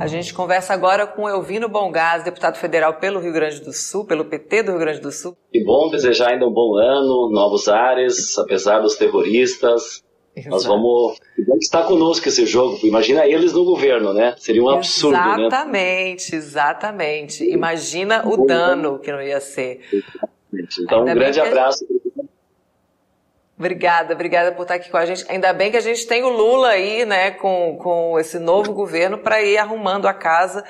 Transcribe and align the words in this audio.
A 0.00 0.06
gente 0.06 0.32
conversa 0.32 0.72
agora 0.72 1.06
com 1.06 1.28
Elvino 1.28 1.68
Bongás, 1.68 2.24
deputado 2.24 2.56
federal 2.56 2.94
pelo 2.94 3.20
Rio 3.20 3.34
Grande 3.34 3.60
do 3.60 3.70
Sul, 3.70 4.06
pelo 4.06 4.24
PT 4.24 4.62
do 4.62 4.70
Rio 4.70 4.80
Grande 4.80 4.98
do 4.98 5.12
Sul. 5.12 5.36
Que 5.52 5.62
bom 5.62 5.90
desejar 5.90 6.30
ainda 6.30 6.46
um 6.46 6.50
bom 6.50 6.74
ano, 6.78 7.28
novos 7.30 7.68
ares, 7.68 8.38
apesar 8.38 8.80
dos 8.80 8.96
terroristas. 8.96 10.02
Exato. 10.34 10.54
Nós 10.54 10.64
vamos. 10.64 11.18
estar 11.60 11.82
conosco 11.82 12.26
esse 12.26 12.46
jogo. 12.46 12.78
Imagina 12.82 13.26
eles 13.26 13.52
no 13.52 13.62
governo, 13.62 14.14
né? 14.14 14.34
Seria 14.38 14.62
um 14.62 14.70
absurdo, 14.70 15.18
exatamente, 15.18 15.36
né? 15.38 15.46
Exatamente, 15.46 16.34
exatamente. 16.34 17.44
Imagina 17.44 18.26
o 18.26 18.46
dano 18.46 18.98
que 19.00 19.12
não 19.12 19.20
ia 19.20 19.38
ser. 19.38 19.82
Então, 20.80 21.00
Ainda 21.00 21.10
um 21.10 21.14
grande 21.14 21.40
abraço 21.40 21.84
Obrigada, 23.60 24.14
obrigada 24.14 24.52
por 24.52 24.62
estar 24.62 24.76
aqui 24.76 24.88
com 24.88 24.96
a 24.96 25.04
gente. 25.04 25.22
Ainda 25.28 25.52
bem 25.52 25.70
que 25.70 25.76
a 25.76 25.82
gente 25.82 26.06
tem 26.06 26.22
o 26.22 26.30
Lula 26.30 26.68
aí, 26.68 27.04
né, 27.04 27.32
com, 27.32 27.76
com 27.76 28.18
esse 28.18 28.38
novo 28.38 28.72
governo 28.72 29.18
para 29.18 29.42
ir 29.42 29.58
arrumando 29.58 30.08
a 30.08 30.14
casa, 30.14 30.64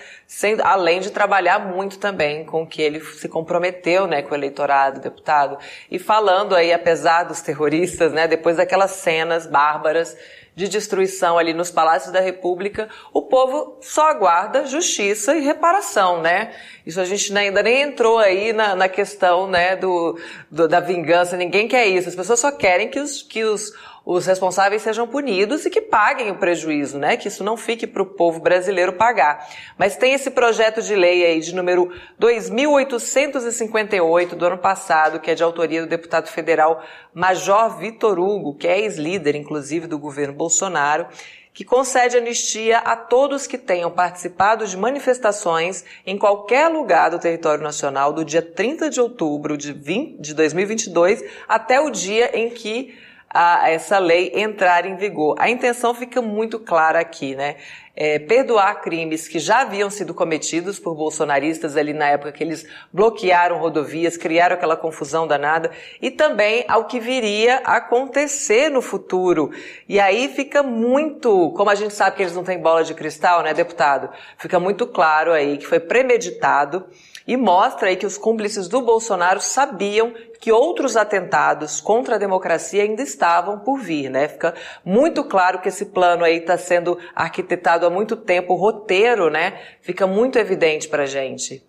além 0.64 0.98
de 0.98 1.12
trabalhar 1.12 1.60
muito 1.60 2.00
também 2.00 2.44
com 2.44 2.62
o 2.64 2.66
que 2.66 2.82
ele 2.82 2.98
se 3.00 3.28
comprometeu, 3.28 4.08
né, 4.08 4.22
com 4.22 4.32
o 4.32 4.36
eleitorado, 4.36 4.98
deputado. 4.98 5.56
E 5.88 6.00
falando 6.00 6.56
aí, 6.56 6.72
apesar 6.72 7.22
dos 7.22 7.40
terroristas, 7.40 8.12
né, 8.12 8.26
depois 8.26 8.56
daquelas 8.56 8.90
cenas 8.90 9.46
bárbaras 9.46 10.16
de 10.60 10.68
destruição 10.68 11.38
ali 11.38 11.54
nos 11.54 11.70
palácios 11.70 12.12
da 12.12 12.20
República, 12.20 12.86
o 13.14 13.22
povo 13.22 13.78
só 13.80 14.10
aguarda 14.10 14.66
justiça 14.66 15.34
e 15.34 15.40
reparação, 15.40 16.20
né? 16.20 16.52
Isso 16.84 17.00
a 17.00 17.04
gente 17.06 17.34
ainda 17.34 17.62
nem 17.62 17.80
entrou 17.80 18.18
aí 18.18 18.52
na, 18.52 18.76
na 18.76 18.86
questão, 18.86 19.48
né, 19.48 19.74
do, 19.74 20.20
do, 20.50 20.68
da 20.68 20.78
vingança. 20.78 21.34
Ninguém 21.34 21.66
quer 21.66 21.86
isso. 21.86 22.10
As 22.10 22.14
pessoas 22.14 22.40
só 22.40 22.52
querem 22.52 22.90
que 22.90 23.00
os, 23.00 23.22
que 23.22 23.42
os 23.42 23.72
os 24.12 24.26
responsáveis 24.26 24.82
sejam 24.82 25.06
punidos 25.06 25.64
e 25.64 25.70
que 25.70 25.80
paguem 25.80 26.32
o 26.32 26.36
prejuízo, 26.36 26.98
né? 26.98 27.16
Que 27.16 27.28
isso 27.28 27.44
não 27.44 27.56
fique 27.56 27.86
para 27.86 28.02
o 28.02 28.06
povo 28.06 28.40
brasileiro 28.40 28.94
pagar. 28.94 29.48
Mas 29.78 29.96
tem 29.96 30.12
esse 30.12 30.32
projeto 30.32 30.82
de 30.82 30.96
lei 30.96 31.24
aí 31.24 31.38
de 31.38 31.54
número 31.54 31.92
2858 32.18 34.34
do 34.34 34.46
ano 34.46 34.58
passado, 34.58 35.20
que 35.20 35.30
é 35.30 35.36
de 35.36 35.44
autoria 35.44 35.82
do 35.82 35.86
deputado 35.86 36.26
federal 36.26 36.82
Major 37.14 37.78
Vitor 37.78 38.18
Hugo, 38.18 38.56
que 38.56 38.66
é 38.66 38.80
ex-líder, 38.80 39.36
inclusive, 39.36 39.86
do 39.86 39.96
governo 39.96 40.34
Bolsonaro, 40.34 41.06
que 41.54 41.64
concede 41.64 42.16
anistia 42.16 42.78
a 42.78 42.96
todos 42.96 43.46
que 43.46 43.56
tenham 43.56 43.92
participado 43.92 44.66
de 44.66 44.76
manifestações 44.76 45.84
em 46.04 46.18
qualquer 46.18 46.66
lugar 46.66 47.10
do 47.10 47.20
território 47.20 47.62
nacional 47.62 48.12
do 48.12 48.24
dia 48.24 48.42
30 48.42 48.90
de 48.90 49.00
outubro 49.00 49.56
de, 49.56 49.72
20, 49.72 50.20
de 50.20 50.34
2022 50.34 51.22
até 51.46 51.80
o 51.80 51.90
dia 51.90 52.36
em 52.36 52.50
que 52.50 53.08
a 53.32 53.70
essa 53.70 53.98
lei 53.98 54.32
entrar 54.34 54.84
em 54.84 54.96
vigor. 54.96 55.36
A 55.38 55.48
intenção 55.48 55.94
fica 55.94 56.20
muito 56.20 56.58
clara 56.58 56.98
aqui, 56.98 57.36
né? 57.36 57.56
É, 57.94 58.18
perdoar 58.18 58.80
crimes 58.80 59.28
que 59.28 59.38
já 59.38 59.60
haviam 59.60 59.90
sido 59.90 60.14
cometidos 60.14 60.78
por 60.78 60.94
bolsonaristas 60.94 61.76
ali 61.76 61.92
na 61.92 62.06
época 62.06 62.32
que 62.32 62.42
eles 62.42 62.66
bloquearam 62.92 63.58
rodovias, 63.58 64.16
criaram 64.16 64.54
aquela 64.54 64.76
confusão 64.76 65.26
danada, 65.26 65.70
e 66.00 66.10
também 66.10 66.64
ao 66.66 66.86
que 66.86 66.98
viria 66.98 67.60
a 67.64 67.76
acontecer 67.76 68.70
no 68.70 68.80
futuro. 68.80 69.50
E 69.88 70.00
aí 70.00 70.28
fica 70.28 70.62
muito, 70.62 71.50
como 71.50 71.68
a 71.68 71.74
gente 71.74 71.92
sabe 71.92 72.16
que 72.16 72.22
eles 72.22 72.34
não 72.34 72.44
têm 72.44 72.58
bola 72.58 72.82
de 72.82 72.94
cristal, 72.94 73.42
né, 73.42 73.52
deputado? 73.52 74.08
Fica 74.38 74.58
muito 74.58 74.86
claro 74.86 75.32
aí 75.32 75.58
que 75.58 75.66
foi 75.66 75.78
premeditado 75.78 76.86
e 77.26 77.36
mostra 77.36 77.88
aí 77.88 77.96
que 77.96 78.06
os 78.06 78.18
cúmplices 78.18 78.68
do 78.68 78.80
Bolsonaro 78.80 79.40
sabiam 79.40 80.12
que 80.40 80.50
outros 80.50 80.96
atentados 80.96 81.80
contra 81.80 82.14
a 82.14 82.18
democracia 82.18 82.82
ainda 82.82 83.02
estavam 83.02 83.60
por 83.60 83.78
vir, 83.78 84.10
né? 84.10 84.28
Fica 84.28 84.54
muito 84.84 85.22
claro 85.24 85.60
que 85.60 85.68
esse 85.68 85.86
plano 85.86 86.24
aí 86.24 86.38
está 86.38 86.56
sendo 86.56 86.98
arquitetado 87.14 87.86
há 87.86 87.90
muito 87.90 88.16
tempo, 88.16 88.54
o 88.54 88.56
roteiro, 88.56 89.30
né? 89.30 89.60
Fica 89.80 90.06
muito 90.06 90.38
evidente 90.38 90.88
para 90.88 91.06
gente. 91.06 91.62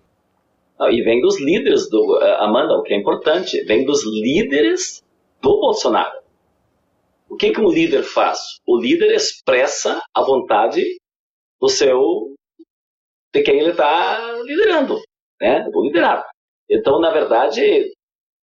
E 0.79 1.03
vem 1.03 1.21
dos 1.21 1.39
líderes 1.39 1.89
do 1.89 2.19
eh, 2.21 2.37
Amanda, 2.39 2.73
o 2.73 2.81
que 2.81 2.93
é 2.93 2.97
importante, 2.97 3.63
vem 3.65 3.85
dos 3.85 4.03
líderes 4.03 5.03
do 5.41 5.59
Bolsonaro. 5.59 6.21
O 7.29 7.35
que, 7.35 7.51
que 7.51 7.61
um 7.61 7.69
líder 7.69 8.03
faz? 8.03 8.59
O 8.65 8.79
líder 8.79 9.13
expressa 9.13 10.01
a 10.13 10.23
vontade 10.23 10.83
do 11.61 11.69
seu 11.69 12.35
de 13.33 13.41
quem 13.43 13.59
ele 13.59 13.71
está 13.71 14.19
liderando, 14.43 14.99
né? 15.41 15.67
Do 15.69 15.83
liderado. 15.83 16.23
Então, 16.69 16.99
na 17.01 17.09
verdade, 17.09 17.91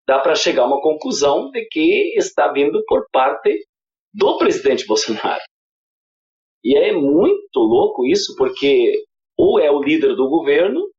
dá 0.06 0.18
para 0.18 0.34
chegar 0.34 0.64
a 0.64 0.66
uma 0.66 0.82
conclusão 0.82 1.50
de 1.50 1.64
que 1.66 2.14
está 2.18 2.52
vindo 2.52 2.82
por 2.86 3.06
parte 3.12 3.64
do 4.12 4.36
presidente 4.36 4.84
Bolsonaro. 4.86 5.40
E 6.64 6.76
é 6.76 6.92
muito 6.92 7.58
louco 7.60 8.04
isso, 8.04 8.34
porque 8.36 9.04
ou 9.38 9.60
é 9.60 9.70
o 9.70 9.80
líder 9.80 10.16
do 10.16 10.28
governo 10.28 10.90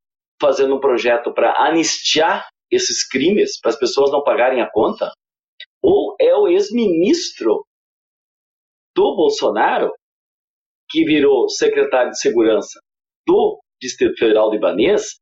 fazendo 0.42 0.76
um 0.76 0.80
projeto 0.80 1.34
para 1.34 1.54
anistiar 1.68 2.48
esses 2.72 3.06
crimes, 3.06 3.60
para 3.60 3.72
as 3.72 3.78
pessoas 3.78 4.12
não 4.12 4.24
pagarem 4.24 4.62
a 4.62 4.72
conta, 4.72 5.12
ou 5.84 6.16
é 6.20 6.34
o 6.34 6.48
ex-ministro 6.48 7.66
do 8.96 9.16
Bolsonaro, 9.16 9.92
que 10.90 11.04
virou 11.04 11.50
secretário 11.50 12.12
de 12.12 12.20
segurança 12.20 12.80
do 13.28 13.60
Distrito 13.82 14.18
Federal 14.18 14.50
libanês, 14.50 15.20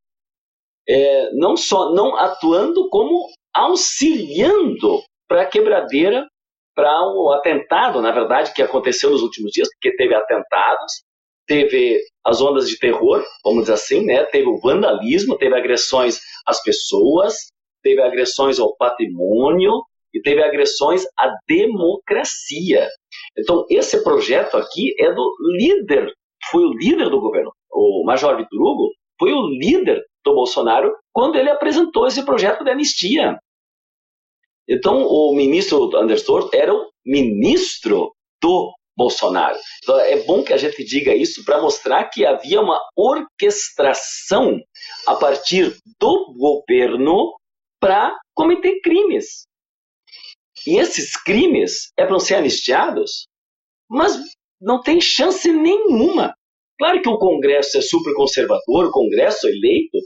é, 0.87 1.31
não 1.33 1.57
só 1.57 1.93
não 1.93 2.15
atuando, 2.15 2.89
como 2.89 3.27
auxiliando 3.53 5.01
para 5.27 5.41
a 5.41 5.45
quebradeira, 5.45 6.25
para 6.75 6.91
o 7.07 7.31
atentado, 7.31 8.01
na 8.01 8.11
verdade, 8.11 8.53
que 8.53 8.61
aconteceu 8.61 9.09
nos 9.09 9.21
últimos 9.21 9.51
dias, 9.51 9.67
porque 9.73 9.95
teve 9.97 10.13
atentados, 10.13 11.03
teve 11.47 11.99
as 12.23 12.39
ondas 12.39 12.69
de 12.69 12.77
terror, 12.77 13.23
vamos 13.43 13.61
dizer 13.61 13.73
assim, 13.73 14.05
né? 14.05 14.23
teve 14.25 14.47
o 14.47 14.59
vandalismo, 14.59 15.37
teve 15.37 15.55
agressões 15.55 16.19
às 16.45 16.61
pessoas, 16.61 17.47
teve 17.81 18.01
agressões 18.01 18.59
ao 18.59 18.75
patrimônio 18.75 19.81
e 20.13 20.21
teve 20.21 20.43
agressões 20.43 21.03
à 21.17 21.33
democracia. 21.47 22.87
Então, 23.37 23.65
esse 23.69 24.03
projeto 24.03 24.57
aqui 24.57 24.93
é 24.99 25.11
do 25.11 25.35
líder, 25.57 26.11
foi 26.51 26.63
o 26.63 26.73
líder 26.73 27.09
do 27.09 27.19
governo, 27.19 27.51
o 27.71 28.03
Major 28.05 28.35
Vitor 28.37 28.61
Hugo, 28.61 28.91
foi 29.19 29.33
o 29.33 29.47
líder 29.47 30.03
do 30.23 30.33
Bolsonaro 30.33 30.93
quando 31.11 31.37
ele 31.37 31.49
apresentou 31.49 32.07
esse 32.07 32.23
projeto 32.23 32.63
de 32.63 32.71
anistia. 32.71 33.37
Então, 34.67 35.03
o 35.03 35.33
ministro 35.33 35.95
Anderson 35.95 36.49
era 36.53 36.73
o 36.73 36.89
ministro 37.05 38.13
do 38.41 38.73
Bolsonaro. 38.95 39.57
Então, 39.81 39.99
é 39.99 40.23
bom 40.23 40.43
que 40.43 40.51
a 40.51 40.57
gente 40.57 40.83
diga 40.83 41.15
isso 41.15 41.45
para 41.45 41.61
mostrar 41.61 42.09
que 42.09 42.25
havia 42.25 42.59
uma 42.59 42.79
orquestração 42.95 44.59
a 45.05 45.15
partir 45.15 45.77
do 45.99 46.33
governo 46.33 47.33
para 47.79 48.17
cometer 48.33 48.81
crimes. 48.81 49.47
E 50.65 50.77
esses 50.77 51.15
crimes 51.15 51.91
é 51.95 52.05
para 52.05 52.19
ser 52.19 52.35
anistiados, 52.35 53.27
mas 53.89 54.17
não 54.59 54.81
tem 54.81 54.99
chance 54.99 55.49
nenhuma. 55.51 56.33
Claro 56.77 57.01
que 57.01 57.09
o 57.09 57.17
Congresso 57.17 57.77
é 57.77 57.81
super 57.81 58.13
conservador, 58.13 58.85
o 58.85 58.91
Congresso 58.91 59.47
eleito, 59.47 59.97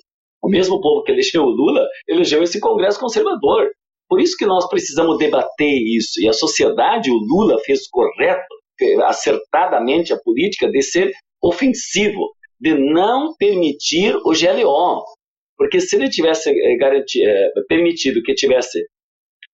o 0.42 0.50
mesmo 0.50 0.80
povo 0.82 1.04
que 1.04 1.12
elegeu 1.12 1.44
o 1.44 1.50
Lula, 1.50 1.86
elegeu 2.08 2.42
esse 2.42 2.60
Congresso 2.60 3.00
conservador. 3.00 3.70
Por 4.08 4.20
isso 4.20 4.36
que 4.38 4.46
nós 4.46 4.68
precisamos 4.68 5.18
debater 5.18 5.82
isso. 5.86 6.22
E 6.22 6.28
a 6.28 6.34
sociedade, 6.34 7.12
o 7.12 7.16
Lula 7.16 7.60
fez 7.66 7.88
correto, 7.90 8.56
acertadamente 9.06 10.12
a 10.12 10.20
política 10.20 10.70
de 10.70 10.82
ser 10.82 11.12
ofensivo, 11.42 12.34
de 12.60 12.74
não 12.74 13.34
permitir 13.38 14.16
o 14.16 14.32
GLO. 14.32 15.04
Porque 15.58 15.80
se 15.80 15.96
ele 15.96 16.10
tivesse 16.10 16.50
eh, 16.50 16.78
eh, 16.78 17.50
permitido 17.68 18.22
que 18.24 18.34
tivesse 18.34 18.80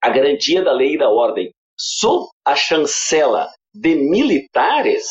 a 0.01 0.09
garantia 0.09 0.63
da 0.63 0.71
lei 0.71 0.93
e 0.93 0.97
da 0.97 1.09
ordem 1.09 1.51
sob 1.77 2.27
a 2.45 2.55
chancela 2.55 3.49
de 3.73 3.95
militares, 3.95 5.05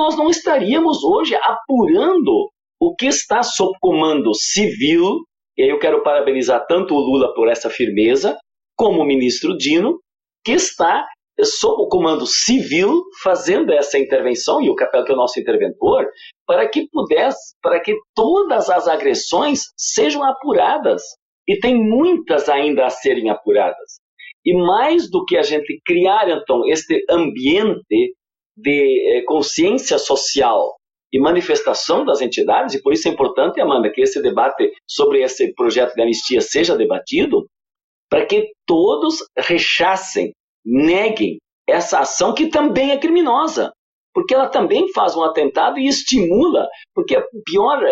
nós 0.00 0.16
não 0.16 0.30
estaríamos 0.30 1.04
hoje 1.04 1.34
apurando 1.34 2.48
o 2.80 2.94
que 2.96 3.04
está 3.04 3.42
sob 3.42 3.76
comando 3.78 4.34
civil. 4.34 5.18
E 5.58 5.62
aí 5.62 5.68
eu 5.68 5.78
quero 5.78 6.02
parabenizar 6.02 6.64
tanto 6.66 6.94
o 6.94 6.98
Lula 6.98 7.34
por 7.34 7.48
essa 7.50 7.68
firmeza, 7.68 8.38
como 8.74 9.02
o 9.02 9.04
ministro 9.04 9.54
Dino, 9.58 10.00
que 10.42 10.52
está 10.52 11.06
sob 11.42 11.82
o 11.82 11.88
comando 11.88 12.26
civil 12.26 13.02
fazendo 13.22 13.74
essa 13.74 13.98
intervenção 13.98 14.62
e 14.62 14.70
o 14.70 14.74
capel 14.74 15.04
que 15.04 15.12
é 15.12 15.14
o 15.14 15.18
nosso 15.18 15.38
interventor 15.38 16.06
para 16.46 16.66
que 16.66 16.88
pudesse, 16.90 17.54
para 17.62 17.78
que 17.78 17.94
todas 18.14 18.70
as 18.70 18.88
agressões 18.88 19.64
sejam 19.76 20.24
apuradas 20.24 21.02
e 21.46 21.58
tem 21.58 21.74
muitas 21.74 22.48
ainda 22.48 22.86
a 22.86 22.90
serem 22.90 23.28
apuradas. 23.28 24.00
E 24.46 24.54
mais 24.54 25.10
do 25.10 25.26
que 25.26 25.36
a 25.36 25.42
gente 25.42 25.78
criar 25.84 26.26
então 26.30 26.66
este 26.66 27.04
ambiente 27.10 28.14
de 28.60 29.18
eh, 29.18 29.22
consciência 29.26 29.98
social 29.98 30.74
e 31.12 31.18
manifestação 31.18 32.04
das 32.04 32.20
entidades, 32.20 32.74
e 32.74 32.82
por 32.82 32.92
isso 32.92 33.08
é 33.08 33.10
importante, 33.10 33.60
Amanda, 33.60 33.90
que 33.90 34.00
esse 34.00 34.22
debate 34.22 34.70
sobre 34.86 35.22
esse 35.22 35.52
projeto 35.54 35.94
de 35.94 36.02
anistia 36.02 36.40
seja 36.40 36.76
debatido, 36.76 37.46
para 38.08 38.26
que 38.26 38.52
todos 38.66 39.16
rechacem, 39.36 40.32
neguem 40.64 41.38
essa 41.68 42.00
ação 42.00 42.34
que 42.34 42.48
também 42.48 42.90
é 42.90 42.98
criminosa. 42.98 43.72
porque 44.12 44.34
ela 44.34 44.48
também 44.48 44.92
faz 44.92 45.16
um 45.16 45.22
atentado 45.22 45.78
e 45.78 45.86
estimula, 45.86 46.66
porque 46.92 47.14
a 47.14 47.24
pior 47.44 47.80
é, 47.84 47.90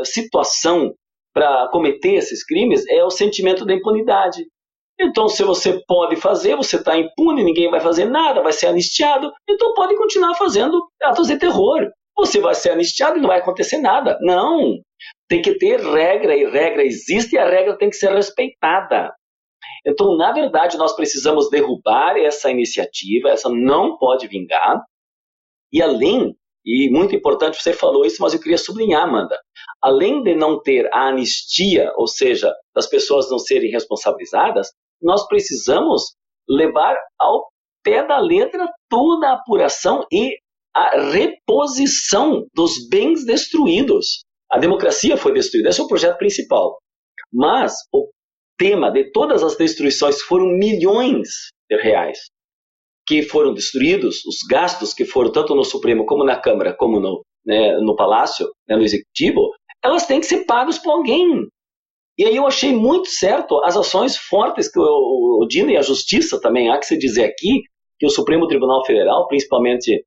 é, 0.00 0.04
situação 0.04 0.94
para 1.34 1.68
cometer 1.68 2.14
esses 2.14 2.42
crimes 2.42 2.86
é 2.88 3.04
o 3.04 3.10
sentimento 3.10 3.66
da 3.66 3.74
impunidade. 3.74 4.46
Então, 5.00 5.28
se 5.28 5.44
você 5.44 5.80
pode 5.86 6.16
fazer, 6.16 6.56
você 6.56 6.76
está 6.76 6.98
impune, 6.98 7.44
ninguém 7.44 7.70
vai 7.70 7.80
fazer 7.80 8.04
nada, 8.04 8.42
vai 8.42 8.52
ser 8.52 8.66
anistiado, 8.66 9.32
então 9.48 9.72
pode 9.74 9.96
continuar 9.96 10.34
fazendo 10.34 10.80
atos 11.02 11.28
de 11.28 11.38
terror. 11.38 11.88
Você 12.16 12.40
vai 12.40 12.54
ser 12.54 12.70
anistiado 12.70 13.16
e 13.16 13.20
não 13.20 13.28
vai 13.28 13.38
acontecer 13.38 13.78
nada. 13.78 14.18
Não! 14.20 14.80
Tem 15.28 15.40
que 15.40 15.56
ter 15.56 15.80
regra, 15.80 16.34
e 16.36 16.44
regra 16.50 16.84
existe 16.84 17.36
e 17.36 17.38
a 17.38 17.48
regra 17.48 17.78
tem 17.78 17.88
que 17.88 17.96
ser 17.96 18.10
respeitada. 18.12 19.12
Então, 19.86 20.16
na 20.16 20.32
verdade, 20.32 20.76
nós 20.76 20.96
precisamos 20.96 21.48
derrubar 21.48 22.16
essa 22.16 22.50
iniciativa, 22.50 23.28
essa 23.28 23.48
não 23.48 23.96
pode 23.96 24.26
vingar. 24.26 24.82
E 25.72 25.80
além, 25.80 26.34
e 26.64 26.90
muito 26.90 27.14
importante, 27.14 27.62
você 27.62 27.72
falou 27.72 28.04
isso, 28.04 28.20
mas 28.20 28.34
eu 28.34 28.40
queria 28.40 28.58
sublinhar, 28.58 29.04
Amanda, 29.04 29.38
além 29.80 30.22
de 30.22 30.34
não 30.34 30.60
ter 30.60 30.92
a 30.92 31.08
anistia, 31.08 31.92
ou 31.96 32.08
seja, 32.08 32.52
das 32.74 32.86
pessoas 32.86 33.30
não 33.30 33.38
serem 33.38 33.70
responsabilizadas, 33.70 34.68
nós 35.00 35.26
precisamos 35.26 36.14
levar 36.48 36.96
ao 37.18 37.48
pé 37.82 38.06
da 38.06 38.18
letra 38.18 38.68
toda 38.88 39.28
a 39.28 39.34
apuração 39.34 40.04
e 40.12 40.36
a 40.74 41.00
reposição 41.00 42.46
dos 42.54 42.88
bens 42.88 43.24
destruídos. 43.24 44.24
A 44.50 44.58
democracia 44.58 45.16
foi 45.16 45.32
destruída, 45.32 45.68
esse 45.68 45.80
é 45.80 45.84
o 45.84 45.88
projeto 45.88 46.18
principal. 46.18 46.78
Mas 47.32 47.74
o 47.92 48.08
tema 48.56 48.90
de 48.90 49.10
todas 49.12 49.42
as 49.42 49.56
destruições 49.56 50.20
foram 50.22 50.46
milhões 50.46 51.28
de 51.70 51.76
reais 51.76 52.18
que 53.08 53.22
foram 53.22 53.54
destruídos, 53.54 54.22
os 54.26 54.36
gastos 54.48 54.92
que 54.92 55.06
foram 55.06 55.32
tanto 55.32 55.54
no 55.54 55.64
Supremo 55.64 56.04
como 56.04 56.24
na 56.24 56.38
Câmara, 56.38 56.76
como 56.76 57.00
no, 57.00 57.24
né, 57.44 57.78
no 57.78 57.96
Palácio, 57.96 58.46
né, 58.68 58.76
no 58.76 58.82
Executivo, 58.82 59.50
elas 59.82 60.06
têm 60.06 60.20
que 60.20 60.26
ser 60.26 60.44
pagas 60.44 60.78
por 60.78 60.90
alguém. 60.90 61.48
E 62.18 62.24
aí 62.24 62.34
eu 62.34 62.46
achei 62.46 62.72
muito 62.72 63.08
certo 63.08 63.62
as 63.64 63.76
ações 63.76 64.16
fortes 64.16 64.70
que 64.70 64.80
o, 64.80 65.40
o 65.40 65.46
Dino 65.46 65.70
e 65.70 65.76
a 65.76 65.82
Justiça 65.82 66.40
também, 66.40 66.68
há 66.68 66.76
que 66.76 66.86
se 66.86 66.98
dizer 66.98 67.24
aqui, 67.24 67.62
que 67.96 68.06
o 68.06 68.10
Supremo 68.10 68.48
Tribunal 68.48 68.84
Federal, 68.84 69.28
principalmente 69.28 70.04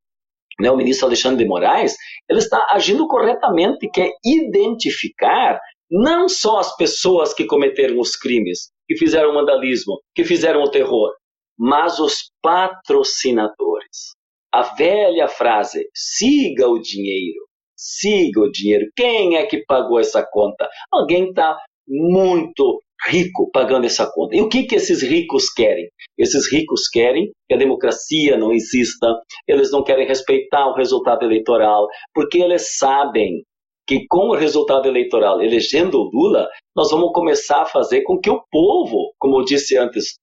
né, 0.59 0.69
o 0.69 0.75
ministro 0.75 1.07
Alexandre 1.07 1.43
de 1.43 1.49
Moraes, 1.49 1.95
ele 2.29 2.39
está 2.39 2.67
agindo 2.71 3.07
corretamente, 3.07 3.89
que 3.89 4.01
é 4.01 4.11
identificar 4.25 5.59
não 5.89 6.27
só 6.27 6.59
as 6.59 6.75
pessoas 6.75 7.33
que 7.33 7.45
cometeram 7.45 7.99
os 7.99 8.15
crimes, 8.15 8.71
que 8.87 8.97
fizeram 8.97 9.31
o 9.31 9.33
vandalismo, 9.33 9.99
que 10.13 10.23
fizeram 10.23 10.61
o 10.63 10.69
terror, 10.69 11.13
mas 11.57 11.99
os 11.99 12.31
patrocinadores. 12.41 14.15
A 14.53 14.63
velha 14.63 15.29
frase, 15.29 15.85
siga 15.93 16.67
o 16.67 16.79
dinheiro, 16.79 17.47
siga 17.75 18.41
o 18.41 18.51
dinheiro. 18.51 18.87
Quem 18.95 19.37
é 19.37 19.45
que 19.45 19.63
pagou 19.65 19.99
essa 19.99 20.25
conta? 20.29 20.69
Alguém 20.91 21.29
está 21.29 21.57
muito 21.91 22.79
rico 23.07 23.49
pagando 23.51 23.85
essa 23.85 24.09
conta. 24.11 24.35
E 24.35 24.41
o 24.41 24.47
que, 24.47 24.63
que 24.63 24.75
esses 24.75 25.01
ricos 25.03 25.51
querem? 25.51 25.89
Esses 26.17 26.51
ricos 26.51 26.87
querem 26.87 27.31
que 27.47 27.55
a 27.55 27.57
democracia 27.57 28.37
não 28.37 28.53
exista, 28.53 29.07
eles 29.47 29.71
não 29.71 29.83
querem 29.83 30.07
respeitar 30.07 30.67
o 30.67 30.75
resultado 30.75 31.25
eleitoral, 31.25 31.87
porque 32.13 32.37
eles 32.37 32.77
sabem 32.77 33.43
que 33.87 34.05
com 34.07 34.29
o 34.29 34.35
resultado 34.35 34.87
eleitoral 34.87 35.41
elegendo 35.41 36.09
Lula, 36.13 36.47
nós 36.75 36.91
vamos 36.91 37.11
começar 37.11 37.63
a 37.63 37.65
fazer 37.65 38.03
com 38.03 38.19
que 38.19 38.29
o 38.29 38.41
povo, 38.49 39.13
como 39.19 39.39
eu 39.39 39.43
disse 39.43 39.77
antes 39.77 40.15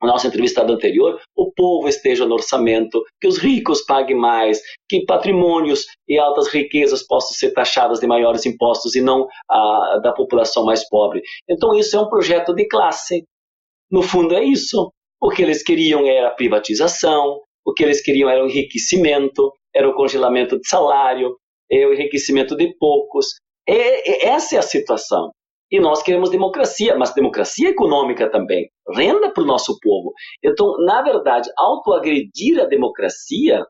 na 0.00 0.08
nossa 0.08 0.28
entrevistada 0.28 0.72
anterior, 0.72 1.20
o 1.36 1.52
povo 1.52 1.88
esteja 1.88 2.24
no 2.24 2.34
orçamento, 2.34 3.02
que 3.20 3.26
os 3.26 3.38
ricos 3.38 3.84
paguem 3.84 4.16
mais, 4.16 4.60
que 4.88 5.04
patrimônios 5.04 5.86
e 6.06 6.18
altas 6.18 6.48
riquezas 6.48 7.04
possam 7.06 7.36
ser 7.36 7.52
taxadas 7.52 8.00
de 8.00 8.06
maiores 8.06 8.46
impostos 8.46 8.94
e 8.94 9.00
não 9.00 9.26
a, 9.50 10.00
da 10.02 10.12
população 10.12 10.64
mais 10.64 10.88
pobre. 10.88 11.20
Então 11.48 11.74
isso 11.74 11.96
é 11.96 12.00
um 12.00 12.08
projeto 12.08 12.54
de 12.54 12.66
classe. 12.68 13.24
No 13.90 14.02
fundo 14.02 14.34
é 14.34 14.44
isso. 14.44 14.92
O 15.20 15.30
que 15.30 15.42
eles 15.42 15.62
queriam 15.62 16.06
era 16.06 16.30
privatização, 16.30 17.40
o 17.64 17.72
que 17.72 17.82
eles 17.82 18.00
queriam 18.00 18.30
era 18.30 18.44
o 18.44 18.48
enriquecimento, 18.48 19.52
era 19.74 19.88
o 19.88 19.94
congelamento 19.94 20.58
de 20.58 20.68
salário, 20.68 21.36
é 21.70 21.86
o 21.86 21.92
enriquecimento 21.92 22.56
de 22.56 22.74
poucos. 22.78 23.26
É, 23.68 24.26
é, 24.26 24.28
essa 24.28 24.56
é 24.56 24.58
a 24.58 24.62
situação. 24.62 25.30
E 25.70 25.78
nós 25.78 26.02
queremos 26.02 26.30
democracia, 26.30 26.96
mas 26.96 27.12
democracia 27.12 27.68
econômica 27.68 28.30
também, 28.30 28.70
renda 28.94 29.32
para 29.32 29.42
o 29.42 29.46
nosso 29.46 29.78
povo. 29.80 30.12
Então, 30.42 30.76
na 30.84 31.02
verdade, 31.02 31.50
autoagredir 31.56 32.60
a 32.60 32.66
democracia, 32.66 33.64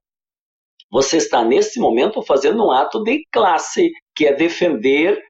você 0.91 1.19
está 1.19 1.45
nesse 1.45 1.79
momento 1.79 2.23
fazendo 2.23 2.65
um 2.65 2.71
ato 2.71 3.03
de 3.03 3.23
classe, 3.31 3.91
que 4.15 4.27
é 4.27 4.35
defender 4.35 5.23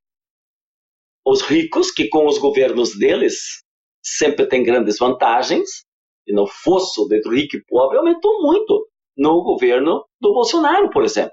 os 1.26 1.42
ricos, 1.42 1.90
que 1.90 2.08
com 2.08 2.26
os 2.26 2.38
governos 2.38 2.96
deles 2.96 3.62
sempre 4.02 4.46
tem 4.46 4.62
grandes 4.62 4.98
vantagens, 4.98 5.84
e 6.26 6.32
no 6.32 6.46
fosso 6.46 7.08
entre 7.12 7.34
rico 7.34 7.56
e 7.56 7.64
pobre 7.64 7.98
aumentou 7.98 8.42
muito 8.42 8.88
no 9.16 9.42
governo 9.42 10.04
do 10.20 10.32
Bolsonaro, 10.32 10.90
por 10.90 11.04
exemplo. 11.04 11.32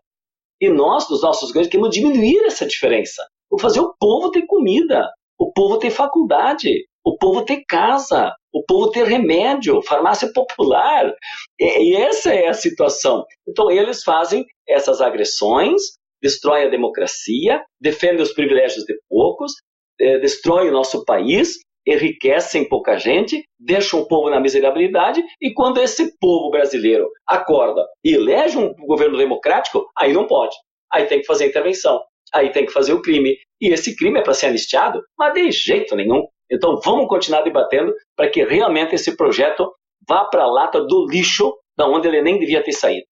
E 0.59 0.69
nós, 0.69 1.07
dos 1.07 1.21
nossos 1.21 1.49
governos, 1.49 1.69
queremos 1.69 1.93
diminuir 1.93 2.45
essa 2.45 2.65
diferença. 2.65 3.21
Fazer 3.59 3.79
o 3.79 3.93
povo 3.99 4.31
ter 4.31 4.45
comida, 4.45 5.09
o 5.37 5.51
povo 5.51 5.77
ter 5.77 5.91
faculdade, 5.91 6.85
o 7.05 7.17
povo 7.17 7.45
ter 7.45 7.63
casa, 7.67 8.33
o 8.51 8.63
povo 8.65 8.89
ter 8.89 9.05
remédio, 9.05 9.81
farmácia 9.83 10.31
popular. 10.33 11.13
E 11.59 11.95
essa 11.95 12.33
é 12.33 12.47
a 12.47 12.53
situação. 12.53 13.23
Então, 13.47 13.69
eles 13.69 14.03
fazem 14.03 14.45
essas 14.67 15.01
agressões, 15.01 15.81
destroem 16.21 16.65
a 16.65 16.69
democracia, 16.69 17.63
defendem 17.79 18.23
os 18.23 18.33
privilégios 18.33 18.83
de 18.85 18.95
poucos, 19.07 19.53
eh, 20.01 20.17
destroem 20.17 20.69
o 20.69 20.73
nosso 20.73 21.05
país, 21.05 21.59
enriquecem 21.87 22.67
pouca 22.67 22.97
gente, 22.97 23.43
deixam 23.59 23.99
o 23.99 24.07
povo 24.07 24.31
na 24.31 24.39
miserabilidade, 24.39 25.23
e 25.39 25.53
quando 25.53 25.79
esse 25.79 26.17
povo 26.17 26.49
brasileiro 26.49 27.07
acorda 27.27 27.85
e 28.03 28.15
elege 28.15 28.57
um 28.57 28.73
governo 28.73 29.17
democrático, 29.17 29.85
aí 29.95 30.11
não 30.11 30.25
pode. 30.25 30.55
Aí 30.91 31.05
tem 31.05 31.19
que 31.19 31.27
fazer 31.27 31.45
intervenção 31.45 32.01
aí 32.35 32.51
tem 32.51 32.65
que 32.65 32.73
fazer 32.73 32.93
o 32.93 33.01
crime. 33.01 33.37
E 33.61 33.69
esse 33.69 33.95
crime 33.95 34.19
é 34.19 34.23
para 34.23 34.33
ser 34.33 34.47
anistiado? 34.47 35.01
Mas 35.17 35.33
de 35.33 35.51
jeito 35.51 35.95
nenhum. 35.95 36.27
Então 36.51 36.79
vamos 36.83 37.07
continuar 37.07 37.41
debatendo 37.41 37.93
para 38.15 38.29
que 38.29 38.43
realmente 38.43 38.95
esse 38.95 39.15
projeto 39.15 39.73
vá 40.07 40.25
para 40.25 40.43
a 40.43 40.51
lata 40.51 40.81
do 40.81 41.07
lixo, 41.09 41.53
da 41.77 41.87
onde 41.87 42.07
ele 42.07 42.21
nem 42.21 42.39
devia 42.39 42.63
ter 42.63 42.73
saído. 42.73 43.05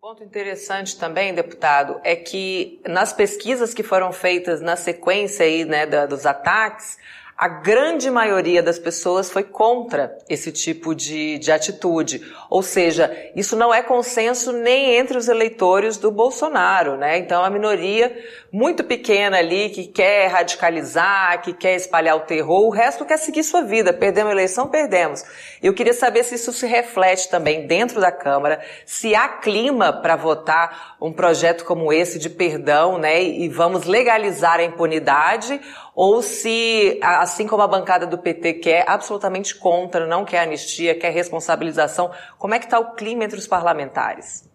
Ponto 0.00 0.24
interessante 0.24 0.98
também, 0.98 1.34
deputado, 1.34 2.00
é 2.02 2.16
que 2.16 2.80
nas 2.86 3.12
pesquisas 3.12 3.74
que 3.74 3.82
foram 3.82 4.10
feitas 4.12 4.62
na 4.62 4.74
sequência 4.74 5.44
aí, 5.44 5.66
né, 5.66 5.84
da, 5.84 6.06
dos 6.06 6.24
ataques, 6.24 6.96
a 7.40 7.48
grande 7.48 8.10
maioria 8.10 8.62
das 8.62 8.78
pessoas 8.78 9.30
foi 9.30 9.42
contra 9.42 10.14
esse 10.28 10.52
tipo 10.52 10.94
de, 10.94 11.38
de 11.38 11.50
atitude. 11.50 12.20
Ou 12.50 12.62
seja, 12.62 13.10
isso 13.34 13.56
não 13.56 13.72
é 13.72 13.82
consenso 13.82 14.52
nem 14.52 14.96
entre 14.96 15.16
os 15.16 15.26
eleitores 15.26 15.96
do 15.96 16.10
Bolsonaro, 16.10 16.98
né? 16.98 17.16
Então, 17.16 17.42
a 17.42 17.48
minoria 17.48 18.14
muito 18.52 18.84
pequena 18.84 19.38
ali 19.38 19.70
que 19.70 19.86
quer 19.86 20.26
radicalizar, 20.26 21.40
que 21.40 21.54
quer 21.54 21.76
espalhar 21.76 22.14
o 22.14 22.26
terror, 22.26 22.66
o 22.66 22.70
resto 22.70 23.06
quer 23.06 23.16
seguir 23.16 23.42
sua 23.42 23.62
vida. 23.62 23.90
Perdemos 23.90 24.28
a 24.28 24.34
eleição, 24.34 24.68
perdemos. 24.68 25.24
Eu 25.62 25.72
queria 25.72 25.94
saber 25.94 26.24
se 26.24 26.34
isso 26.34 26.52
se 26.52 26.66
reflete 26.66 27.30
também 27.30 27.66
dentro 27.66 28.02
da 28.02 28.12
Câmara, 28.12 28.60
se 28.84 29.14
há 29.14 29.26
clima 29.26 29.94
para 29.94 30.14
votar 30.14 30.96
um 31.00 31.10
projeto 31.10 31.64
como 31.64 31.90
esse 31.90 32.18
de 32.18 32.28
perdão, 32.28 32.98
né? 32.98 33.22
E 33.22 33.48
vamos 33.48 33.84
legalizar 33.84 34.58
a 34.60 34.62
impunidade, 34.62 35.58
ou 36.02 36.22
se, 36.22 36.98
assim 37.02 37.46
como 37.46 37.62
a 37.62 37.68
bancada 37.68 38.06
do 38.06 38.16
PT 38.16 38.54
quer 38.54 38.88
absolutamente 38.88 39.54
contra, 39.54 40.06
não 40.06 40.24
quer 40.24 40.38
anistia, 40.38 40.98
quer 40.98 41.10
responsabilização, 41.10 42.10
como 42.38 42.54
é 42.54 42.58
que 42.58 42.64
está 42.64 42.80
o 42.80 42.94
clima 42.94 43.24
entre 43.24 43.38
os 43.38 43.46
parlamentares? 43.46 44.48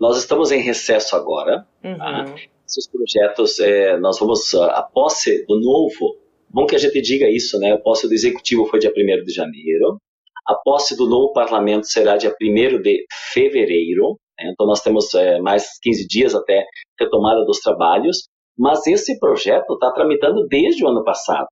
Nós 0.00 0.16
estamos 0.16 0.50
em 0.50 0.58
recesso 0.58 1.14
agora. 1.14 1.64
Uhum. 1.84 1.96
Tá? 1.96 2.24
Esses 2.66 2.88
projetos, 2.88 3.60
é, 3.60 3.96
nós 3.98 4.18
vamos, 4.18 4.52
a 4.52 4.82
posse 4.82 5.46
do 5.46 5.60
novo, 5.60 6.16
bom 6.50 6.66
que 6.66 6.74
a 6.74 6.78
gente 6.80 7.00
diga 7.00 7.30
isso, 7.30 7.56
né? 7.60 7.70
A 7.70 7.78
posse 7.78 8.08
do 8.08 8.12
executivo 8.12 8.66
foi 8.66 8.80
dia 8.80 8.90
1 8.90 9.24
de 9.24 9.32
janeiro, 9.32 9.98
a 10.44 10.56
posse 10.56 10.96
do 10.96 11.08
novo 11.08 11.32
parlamento 11.32 11.86
será 11.86 12.16
dia 12.16 12.34
1 12.42 12.82
de 12.82 13.06
fevereiro, 13.32 14.18
né? 14.36 14.50
então 14.52 14.66
nós 14.66 14.80
temos 14.80 15.14
é, 15.14 15.38
mais 15.38 15.78
15 15.80 16.08
dias 16.08 16.34
até 16.34 16.64
retomada 16.98 17.44
dos 17.44 17.60
trabalhos, 17.60 18.28
mas 18.58 18.86
esse 18.86 19.18
projeto 19.18 19.74
está 19.74 19.90
tramitando 19.92 20.46
desde 20.48 20.84
o 20.84 20.88
ano 20.88 21.04
passado, 21.04 21.46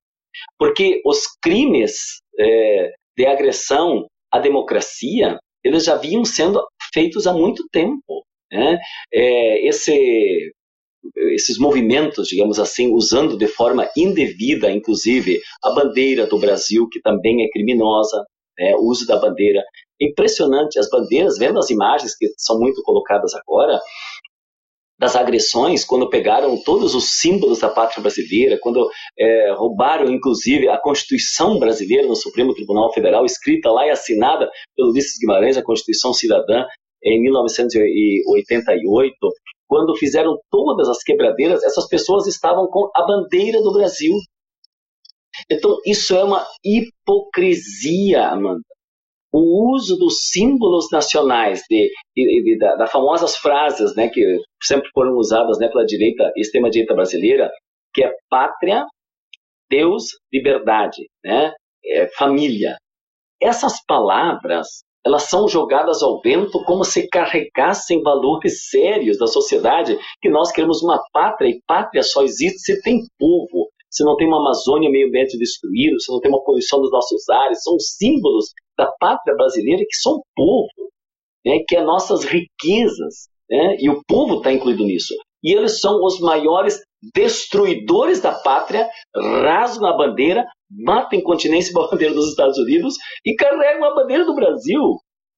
porque 0.59 1.00
os 1.04 1.26
crimes 1.42 2.21
é, 2.38 2.92
de 3.16 3.26
agressão 3.26 4.06
à 4.30 4.38
democracia 4.38 5.38
eles 5.64 5.85
já 5.85 5.97
vinham 5.97 6.25
sendo 6.25 6.62
feitos 6.92 7.26
há 7.26 7.32
muito 7.32 7.64
tempo. 7.71 8.25
Né? 8.50 8.78
É, 9.12 9.68
esse, 9.68 10.52
esses 11.32 11.59
movimentos, 11.59 12.28
digamos 12.28 12.59
assim, 12.59 12.92
usando 12.92 13.37
de 13.37 13.47
forma 13.47 13.88
indevida, 13.97 14.71
inclusive, 14.71 15.40
a 15.62 15.71
bandeira 15.71 16.26
do 16.26 16.38
Brasil, 16.38 16.88
que 16.90 17.00
também 17.00 17.44
é 17.44 17.49
criminosa, 17.50 18.25
né? 18.59 18.75
o 18.75 18.88
uso 18.88 19.06
da 19.06 19.16
bandeira 19.16 19.62
impressionante. 20.00 20.78
As 20.78 20.90
bandeiras, 20.90 21.38
vendo 21.38 21.59
as 21.59 21.71
imagens 21.71 22.16
que 22.16 22.26
são 22.37 22.59
muito 22.59 22.82
colocadas 22.82 23.32
agora, 23.35 23.80
das 25.02 25.16
agressões, 25.16 25.85
quando 25.85 26.09
pegaram 26.09 26.56
todos 26.62 26.94
os 26.94 27.18
símbolos 27.18 27.59
da 27.59 27.68
pátria 27.68 28.00
brasileira, 28.00 28.56
quando 28.62 28.88
é, 29.18 29.52
roubaram, 29.52 30.09
inclusive, 30.09 30.68
a 30.68 30.78
Constituição 30.78 31.59
brasileira 31.59 32.06
no 32.06 32.14
Supremo 32.14 32.54
Tribunal 32.54 32.92
Federal, 32.92 33.26
escrita 33.26 33.68
lá 33.68 33.85
e 33.85 33.90
assinada 33.90 34.49
pelo 34.76 34.90
Ulisses 34.90 35.18
Guimarães, 35.18 35.56
a 35.56 35.62
Constituição 35.64 36.14
Cidadã, 36.14 36.66
em 37.02 37.21
1988, 37.21 39.16
quando 39.66 39.97
fizeram 39.97 40.38
todas 40.49 40.88
as 40.88 41.02
quebradeiras, 41.02 41.64
essas 41.64 41.88
pessoas 41.88 42.28
estavam 42.28 42.68
com 42.68 42.88
a 42.94 43.04
bandeira 43.04 43.61
do 43.61 43.73
Brasil. 43.73 44.14
Então, 45.50 45.80
isso 45.85 46.14
é 46.14 46.23
uma 46.23 46.47
hipocrisia, 46.64 48.28
Amanda 48.28 48.62
o 49.33 49.75
uso 49.75 49.97
dos 49.97 50.29
símbolos 50.29 50.89
nacionais, 50.93 51.62
de, 51.69 51.91
de, 52.15 52.43
de 52.43 52.59
da, 52.59 52.77
da, 52.77 52.87
famosas 52.87 53.35
frases 53.37 53.97
né, 53.97 54.09
que 54.09 54.21
sempre 54.62 54.91
foram 54.93 55.17
usadas 55.17 55.59
né, 55.59 55.69
pela 55.69 55.87
direita, 55.87 56.31
extrema-direita 56.37 56.95
brasileira, 56.95 57.51
que 57.95 58.05
é 58.05 58.12
pátria, 58.29 58.85
Deus, 59.71 60.05
liberdade, 60.31 61.09
né, 61.25 61.51
é, 61.85 62.09
família. 62.09 62.77
Essas 63.41 63.83
palavras, 63.87 64.83
elas 65.05 65.23
são 65.23 65.49
jogadas 65.49 66.03
ao 66.03 66.21
vento 66.21 66.62
como 66.65 66.85
se 66.85 67.09
carregassem 67.09 68.03
valores 68.03 68.69
sérios 68.69 69.19
da 69.19 69.27
sociedade, 69.27 69.99
que 70.21 70.29
nós 70.29 70.53
queremos 70.53 70.83
uma 70.83 71.03
pátria, 71.11 71.49
e 71.49 71.61
pátria 71.67 72.03
só 72.03 72.23
existe 72.23 72.59
se 72.59 72.83
tem 72.83 73.01
povo, 73.19 73.71
se 73.91 74.05
não 74.05 74.15
tem 74.17 74.27
uma 74.27 74.41
Amazônia 74.41 74.91
meio 74.91 75.09
ambiente 75.09 75.39
destruído, 75.39 76.01
se 76.01 76.12
não 76.12 76.21
tem 76.21 76.31
uma 76.31 76.43
poluição 76.45 76.81
dos 76.81 76.91
nossos 76.91 77.29
ares, 77.29 77.62
são 77.62 77.79
símbolos 77.79 78.47
da 78.76 78.91
pátria 78.99 79.35
brasileira 79.37 79.83
que 79.88 79.97
são 79.97 80.23
povo, 80.35 80.69
né, 81.45 81.59
que 81.67 81.76
é 81.76 81.83
nossas 81.83 82.25
riquezas, 82.25 83.29
né, 83.49 83.76
e 83.79 83.91
o 83.91 84.02
povo 84.07 84.38
está 84.38 84.52
incluído 84.52 84.85
nisso. 84.85 85.14
E 85.43 85.52
eles 85.52 85.81
são 85.81 86.02
os 86.05 86.21
maiores 86.21 86.81
destruidores 87.14 88.21
da 88.21 88.33
pátria, 88.33 88.88
rasgam 89.14 89.88
a 89.88 89.97
bandeira, 89.97 90.47
matam 90.71 91.21
continência 91.23 91.73
a 91.76 91.88
bandeira 91.88 92.14
dos 92.14 92.29
Estados 92.29 92.59
Unidos 92.59 92.95
e 93.26 93.35
carregam 93.35 93.85
a 93.85 93.95
bandeira 93.95 94.25
do 94.25 94.35
Brasil. 94.35 94.81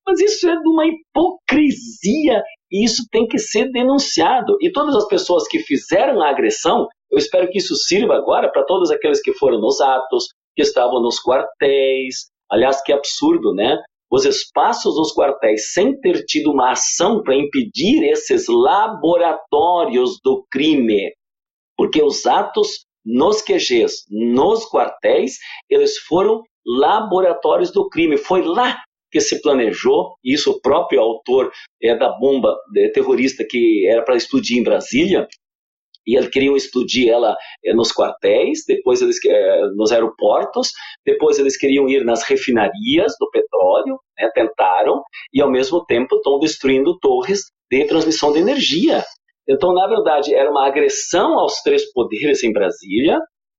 Mas 0.06 0.20
isso 0.20 0.48
é 0.48 0.54
de 0.54 0.68
uma 0.68 0.84
hipocrisia 0.86 2.42
e 2.70 2.84
isso 2.84 3.04
tem 3.10 3.26
que 3.26 3.38
ser 3.38 3.70
denunciado. 3.70 4.56
E 4.60 4.70
todas 4.70 4.94
as 4.94 5.06
pessoas 5.08 5.48
que 5.48 5.60
fizeram 5.60 6.20
a 6.20 6.28
agressão, 6.28 6.86
eu 7.10 7.16
espero 7.16 7.48
que 7.48 7.58
isso 7.58 7.74
sirva 7.74 8.14
agora 8.14 8.50
para 8.52 8.64
todos 8.64 8.90
aqueles 8.90 9.22
que 9.22 9.32
foram 9.32 9.58
nos 9.58 9.80
atos, 9.80 10.26
que 10.54 10.62
estavam 10.62 11.00
nos 11.00 11.18
quartéis. 11.22 12.26
Aliás, 12.50 12.82
que 12.82 12.92
absurdo, 12.92 13.54
né? 13.54 13.76
Os 14.10 14.24
espaços 14.24 14.94
dos 14.94 15.12
quartéis, 15.12 15.72
sem 15.72 15.98
ter 16.00 16.24
tido 16.24 16.52
uma 16.52 16.72
ação 16.72 17.22
para 17.22 17.34
impedir 17.34 18.04
esses 18.04 18.46
laboratórios 18.48 20.20
do 20.22 20.46
crime. 20.50 21.12
Porque 21.76 22.02
os 22.02 22.24
atos 22.26 22.86
nos 23.04 23.42
QGs, 23.42 24.04
nos 24.10 24.68
quartéis, 24.68 25.38
eles 25.68 25.98
foram 25.98 26.42
laboratórios 26.64 27.72
do 27.72 27.88
crime. 27.88 28.16
Foi 28.16 28.42
lá 28.42 28.82
que 29.10 29.20
se 29.20 29.40
planejou, 29.40 30.16
isso 30.24 30.50
o 30.50 30.60
próprio 30.60 31.00
autor 31.00 31.52
é, 31.80 31.96
da 31.96 32.10
bomba 32.18 32.56
é, 32.76 32.88
terrorista 32.88 33.44
que 33.48 33.86
era 33.88 34.02
para 34.02 34.16
explodir 34.16 34.58
em 34.58 34.62
Brasília, 34.64 35.28
e 36.06 36.16
eles 36.16 36.28
queriam 36.28 36.56
explodir 36.56 37.10
ela 37.10 37.36
é, 37.64 37.74
nos 37.74 37.92
quartéis, 37.92 38.64
depois 38.66 39.00
eles 39.00 39.16
é, 39.26 39.60
nos 39.74 39.92
aeroportos, 39.92 40.72
depois 41.04 41.38
eles 41.38 41.56
queriam 41.56 41.88
ir 41.88 42.04
nas 42.04 42.22
refinarias 42.22 43.14
do 43.18 43.30
petróleo, 43.30 43.98
né, 44.18 44.30
tentaram, 44.34 45.02
e 45.32 45.40
ao 45.40 45.50
mesmo 45.50 45.84
tempo 45.84 46.16
estão 46.16 46.38
destruindo 46.38 46.98
torres 46.98 47.42
de 47.70 47.84
transmissão 47.86 48.32
de 48.32 48.40
energia. 48.40 49.02
Então, 49.48 49.72
na 49.74 49.86
verdade, 49.86 50.34
era 50.34 50.50
uma 50.50 50.66
agressão 50.66 51.38
aos 51.38 51.60
três 51.62 51.90
poderes 51.92 52.42
em 52.42 52.52
Brasília, 52.52 53.18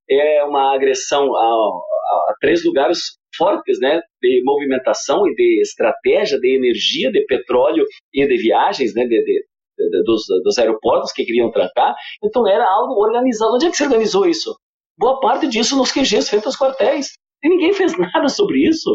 é 0.10 0.44
uma 0.44 0.74
agressão 0.74 1.36
a, 1.36 1.42
a, 1.42 2.32
a 2.32 2.36
três 2.40 2.64
lugares 2.64 3.00
fortes 3.36 3.80
né, 3.80 4.02
de 4.22 4.42
movimentação 4.44 5.28
e 5.28 5.36
de 5.36 5.62
estratégia 5.62 6.40
de 6.40 6.56
energia, 6.56 7.12
de 7.12 7.26
petróleo 7.26 7.86
e 8.14 8.26
de 8.26 8.38
viagens, 8.38 8.94
né, 8.94 9.06
de, 9.06 9.24
de 9.24 9.46
dos, 10.04 10.24
dos, 10.44 10.58
aeroportos 10.58 11.12
que 11.12 11.26
queriam 11.26 11.52
tratar. 11.52 11.96
Então 12.24 12.48
era 12.48 12.66
algo 12.66 12.94
organizado. 13.02 13.56
Onde 13.56 13.68
é 13.68 13.72
que 13.72 13.78
se 13.78 13.84
organizou 13.84 14.26
isso? 14.26 14.56
Boa 14.98 15.20
parte 15.20 15.48
disso 15.48 15.76
nos 15.78 15.92
QGs 15.92 16.30
frente 16.30 16.46
aos 16.46 16.58
quartéis. 16.58 17.14
E 17.44 17.50
ninguém 17.50 17.74
fez 17.74 17.94
nada 17.98 18.30
sobre 18.30 18.68
isso. 18.68 18.90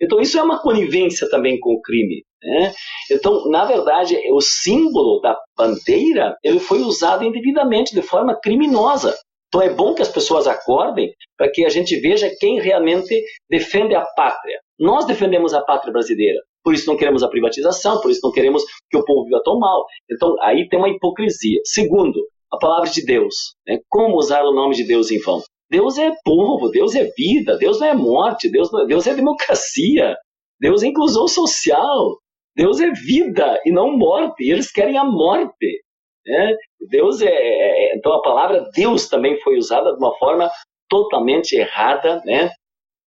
Então 0.00 0.20
isso 0.20 0.38
é 0.38 0.42
uma 0.42 0.60
conivência 0.60 1.28
também 1.28 1.58
com 1.60 1.74
o 1.74 1.80
crime. 1.80 2.24
Né? 2.42 2.72
Então, 3.10 3.48
na 3.48 3.64
verdade, 3.64 4.16
o 4.30 4.40
símbolo 4.40 5.20
da 5.20 5.36
bandeira 5.56 6.36
ele 6.42 6.58
foi 6.58 6.80
usado 6.80 7.24
indevidamente, 7.24 7.94
de 7.94 8.02
forma 8.02 8.38
criminosa. 8.40 9.16
Então 9.48 9.62
é 9.62 9.72
bom 9.72 9.94
que 9.94 10.02
as 10.02 10.08
pessoas 10.08 10.48
acordem 10.48 11.14
para 11.38 11.48
que 11.48 11.64
a 11.64 11.68
gente 11.68 11.98
veja 12.00 12.34
quem 12.40 12.60
realmente 12.60 13.22
defende 13.48 13.94
a 13.94 14.04
pátria. 14.16 14.58
Nós 14.78 15.06
defendemos 15.06 15.54
a 15.54 15.62
pátria 15.62 15.92
brasileira, 15.92 16.40
por 16.64 16.74
isso 16.74 16.88
não 16.88 16.96
queremos 16.96 17.22
a 17.22 17.28
privatização, 17.28 18.00
por 18.00 18.10
isso 18.10 18.20
não 18.24 18.32
queremos 18.32 18.64
que 18.90 18.96
o 18.96 19.04
povo 19.04 19.24
viva 19.24 19.42
tão 19.44 19.58
mal. 19.58 19.84
Então 20.10 20.34
aí 20.40 20.66
tem 20.68 20.78
uma 20.78 20.88
hipocrisia. 20.88 21.60
Segundo, 21.64 22.18
a 22.50 22.56
palavra 22.58 22.88
de 22.88 23.04
Deus. 23.04 23.54
Né? 23.66 23.78
Como 23.88 24.16
usar 24.16 24.42
o 24.42 24.54
nome 24.54 24.74
de 24.74 24.84
Deus 24.84 25.10
em 25.10 25.20
vão? 25.20 25.42
Deus 25.70 25.98
é 25.98 26.12
povo, 26.24 26.70
Deus 26.70 26.94
é 26.94 27.04
vida, 27.16 27.56
Deus 27.58 27.80
não 27.80 27.86
é 27.86 27.94
morte, 27.94 28.50
Deus, 28.50 28.70
não, 28.72 28.86
Deus 28.86 29.06
é 29.06 29.14
democracia, 29.14 30.16
Deus 30.60 30.82
é 30.82 30.86
inclusão 30.86 31.26
social, 31.26 32.18
Deus 32.56 32.80
é 32.80 32.90
vida 32.90 33.60
e 33.64 33.72
não 33.72 33.96
morte. 33.96 34.44
E 34.44 34.50
eles 34.50 34.70
querem 34.70 34.96
a 34.96 35.04
morte. 35.04 35.82
Né? 36.26 36.56
Deus 36.88 37.20
é, 37.20 37.28
é, 37.28 37.92
é, 37.92 37.96
então 37.96 38.12
a 38.12 38.22
palavra 38.22 38.70
Deus 38.74 39.08
também 39.08 39.38
foi 39.40 39.58
usada 39.58 39.92
de 39.92 39.98
uma 39.98 40.16
forma 40.16 40.50
totalmente 40.88 41.54
errada, 41.54 42.22
né? 42.24 42.50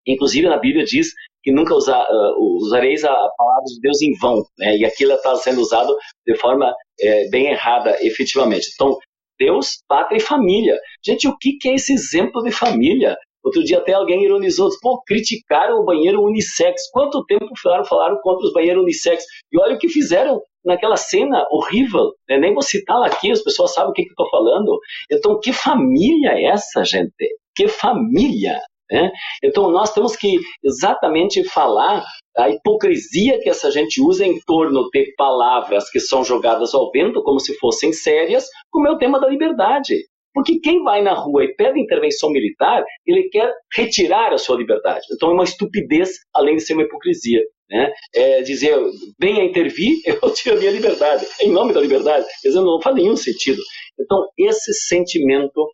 Inclusive 0.06 0.48
na 0.48 0.58
Bíblia 0.58 0.86
diz 0.86 1.10
que 1.48 1.51
nunca 1.54 1.74
usa, 1.74 1.98
uh, 1.98 2.58
usareis 2.58 3.06
a 3.06 3.30
palavra 3.38 3.63
de 3.63 3.80
Deus 3.80 4.01
em 4.01 4.12
vão, 4.20 4.44
né? 4.60 4.75
E 4.75 4.84
aquilo 4.84 5.13
está 5.13 5.34
sendo 5.38 5.62
usado 5.62 5.96
de 6.27 6.36
forma 6.36 6.75
é, 7.00 7.30
bem 7.30 7.48
errada, 7.48 7.96
efetivamente. 8.01 8.68
Então 8.74 8.98
Deus, 9.39 9.82
pátria 9.88 10.18
e 10.18 10.20
família. 10.20 10.77
Gente, 11.06 11.25
o 11.25 11.38
que, 11.38 11.54
que 11.58 11.70
é 11.70 11.75
esse 11.75 11.94
exemplo 11.94 12.44
de 12.44 12.51
família? 12.51 13.16
Outro 13.42 13.63
dia 13.63 13.77
até 13.77 13.94
alguém 13.94 14.25
ironizou, 14.25 14.70
pô, 14.82 15.01
criticaram 15.08 15.80
o 15.80 15.86
banheiro 15.86 16.22
unissex. 16.22 16.89
Quanto 16.92 17.24
tempo 17.24 17.48
falaram, 17.63 17.86
falaram 17.86 18.20
contra 18.22 18.46
os 18.46 18.51
banheiros 18.51 18.84
unissex? 18.84 19.24
E 19.50 19.58
olha 19.58 19.75
o 19.75 19.80
que 19.80 19.88
fizeram 19.88 20.42
naquela 20.66 20.98
cena 20.98 21.48
horrível. 21.50 22.12
Né? 22.27 22.38
Nem 22.39 22.54
vou 22.54 22.62
citar 22.62 23.01
aqui, 23.04 23.32
as 23.32 23.42
pessoas 23.42 23.74
sabem 23.74 23.92
o 23.92 23.94
que, 23.94 24.04
que 24.04 24.10
eu 24.10 24.25
estou 24.25 24.30
falando. 24.30 24.77
Então, 25.10 25.39
que 25.39 25.54
família 25.54 26.32
é 26.32 26.48
essa, 26.48 26.84
gente? 26.84 27.13
Que 27.56 27.70
família! 27.70 28.60
Né? 28.91 29.12
Então, 29.44 29.70
nós 29.70 29.94
temos 29.94 30.15
que 30.15 30.39
exatamente 30.63 31.44
falar 31.44 32.06
a 32.38 32.50
hipocrisia 32.50 33.39
que 33.39 33.50
essa 33.50 33.70
gente 33.72 34.01
usa 34.01 34.25
em 34.25 34.39
torno 34.46 34.89
de 34.91 35.13
palavras 35.17 35.89
que 35.89 36.00
são 36.00 36.24
jogadas 36.24 36.74
ao 36.74 36.91
vento 36.91 37.22
como 37.24 37.39
se 37.39 37.58
fossem 37.58 37.91
sérias, 37.91 38.48
como 38.72 38.88
é 38.88 38.91
o 38.91 38.98
tema 38.98 39.20
da 39.20 39.27
liberdade. 39.27 39.96
Porque 40.34 40.60
quem 40.60 40.84
vai 40.84 41.01
na 41.01 41.15
rua 41.15 41.44
e 41.44 41.56
pede 41.56 41.79
intervenção 41.79 42.29
militar, 42.29 42.86
ele 43.08 43.27
quer 43.29 43.51
retirar 43.75 44.32
a 44.32 44.38
sua 44.38 44.56
liberdade. 44.56 45.03
Então 45.12 45.32
é 45.32 45.34
uma 45.34 45.44
estupidez, 45.44 46.12
além 46.32 46.58
de 46.58 46.62
ser 46.62 46.74
uma 46.74 46.84
hipocrisia. 46.84 47.41
Né? 47.67 47.91
É 48.13 48.41
dizer, 48.44 48.77
venha 49.20 49.44
intervir, 49.44 49.98
eu 50.06 50.32
tiro 50.32 50.56
a 50.56 50.60
minha 50.60 50.72
liberdade. 50.72 51.25
Em 51.41 51.51
nome 51.51 51.74
da 51.74 51.82
liberdade. 51.82 52.25
Quer 52.41 52.50
dizer, 52.50 52.62
não 52.62 52.79
faz 52.79 52.96
nenhum 52.96 53.15
sentido. 53.15 53.62
Então, 54.00 54.27
esse 54.38 54.74
sentimento 54.74 55.67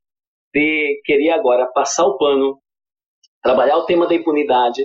de 0.53 1.01
querer 1.03 1.32
agora 1.32 1.70
passar 1.74 2.05
o 2.05 2.17
pano, 2.17 2.58
trabalhar 3.44 3.78
o 3.78 3.86
tema 3.86 4.08
da 4.08 4.16
impunidade, 4.16 4.82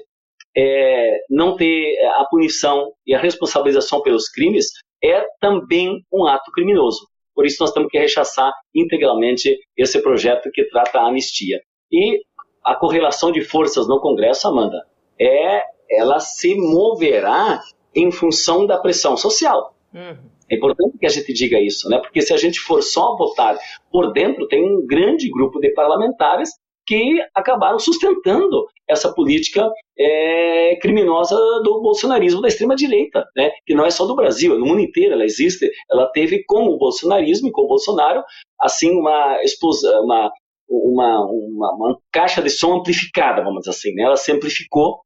é, 0.57 1.21
não 1.31 1.57
ter 1.57 1.97
a 2.17 2.25
punição 2.25 2.93
e 3.07 3.15
a 3.15 3.21
responsabilização 3.21 4.03
pelos 4.03 4.29
crimes, 4.29 4.67
é 5.03 5.25
também 5.41 6.05
um 6.13 6.27
ato 6.27 6.51
criminoso. 6.51 7.07
Por 7.35 7.47
isso, 7.47 7.59
nós 7.61 7.73
temos 7.73 7.89
que 7.89 7.99
rechaçar 7.99 8.53
integralmente 8.75 9.57
esse 9.77 10.03
projeto 10.03 10.51
que 10.53 10.65
trata 10.65 10.99
a 10.99 11.07
anistia. 11.07 11.61
E 11.93 12.21
a 12.65 12.75
correlação 12.75 13.31
de 13.31 13.43
forças 13.43 13.87
no 13.87 14.01
Congresso, 14.01 14.49
Amanda, 14.49 14.85
é 15.21 15.63
ela 15.91 16.19
se 16.19 16.55
moverá 16.57 17.63
em 17.95 18.11
função 18.11 18.67
da 18.67 18.77
pressão 18.77 19.17
social. 19.17 19.75
Uhum. 19.95 20.19
É 20.51 20.57
importante 20.57 20.99
que 20.99 21.07
a 21.07 21.11
gente 21.11 21.33
diga 21.33 21.61
isso, 21.61 21.89
né? 21.89 21.99
Porque 21.99 22.23
se 22.23 22.33
a 22.33 22.37
gente 22.37 22.59
for 22.61 22.83
só 22.83 23.17
votar 23.17 23.59
por 23.91 24.13
dentro, 24.13 24.49
tem 24.49 24.63
um 24.63 24.87
grande 24.87 25.31
grupo 25.31 25.61
de 25.61 25.73
parlamentares 25.73 26.51
que 26.89 27.21
acabaram 27.35 27.79
sustentando 27.79 28.67
essa 28.89 29.13
política 29.13 29.71
é, 29.99 30.77
criminosa 30.81 31.37
do 31.63 31.83
bolsonarismo 31.83 32.41
da 32.41 32.49
extrema-direita, 32.49 33.27
né? 33.37 33.51
que 33.67 33.75
não 33.75 33.85
é 33.85 33.91
só 33.91 34.07
do 34.07 34.17
Brasil, 34.17 34.55
é 34.55 34.59
no 34.59 34.65
mundo 34.65 34.81
inteiro 34.81 35.13
ela 35.13 35.25
existe. 35.25 35.71
Ela 35.91 36.11
teve 36.13 36.43
com 36.47 36.65
o 36.65 36.79
bolsonarismo 36.79 37.49
e 37.49 37.53
com 37.53 37.63
o 37.63 37.69
Bolsonaro, 37.69 38.25
assim, 38.59 38.91
uma 38.99 39.39
explosão, 39.43 40.03
uma, 40.03 40.33
uma, 40.67 41.27
uma, 41.27 41.75
uma, 41.75 41.99
caixa 42.11 42.41
de 42.41 42.49
som 42.49 42.77
amplificada, 42.77 43.45
vamos 43.45 43.61
dizer 43.61 43.71
assim. 43.73 43.93
Né? 43.93 44.05
Ela 44.05 44.17
se 44.17 44.33
amplificou 44.33 45.01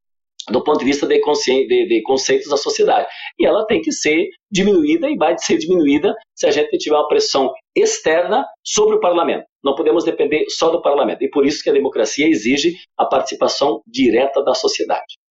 do 0.51 0.63
ponto 0.63 0.79
de 0.79 0.85
vista 0.85 1.05
de, 1.07 1.19
de, 1.19 1.89
de, 1.89 2.03
conceitos 2.03 2.49
da 2.49 2.57
sociedade. 2.57 3.09
E 3.41 3.45
ela 3.45 3.67
tem 3.67 3.81
que 3.81 3.91
ser 3.91 4.29
diminuída 4.51 5.11
e 5.11 5.17
vai 5.17 5.37
ser 5.37 5.59
diminuída 5.59 6.15
se 6.33 6.47
a 6.47 6.53
gente 6.53 6.79
tiver 6.79 6.97
uma 6.97 7.09
pressão 7.09 7.53
externa 7.77 8.47
sobre 8.65 8.97
o 8.97 9.01
parlamento. 9.01 9.45
Não 9.63 9.75
podemos 9.75 10.05
depender 10.05 10.45
só 10.49 10.71
do 10.71 10.83
parlamento. 10.83 11.23
E 11.23 11.31
por 11.31 11.47
isso 11.47 11.63
que 11.63 11.71
a 11.71 11.73
democracia 11.73 12.29
exige 12.29 12.75
a 12.97 13.05
participação 13.05 13.83
direta 13.87 14.43
da 14.43 14.55
sociedade. 14.55 15.23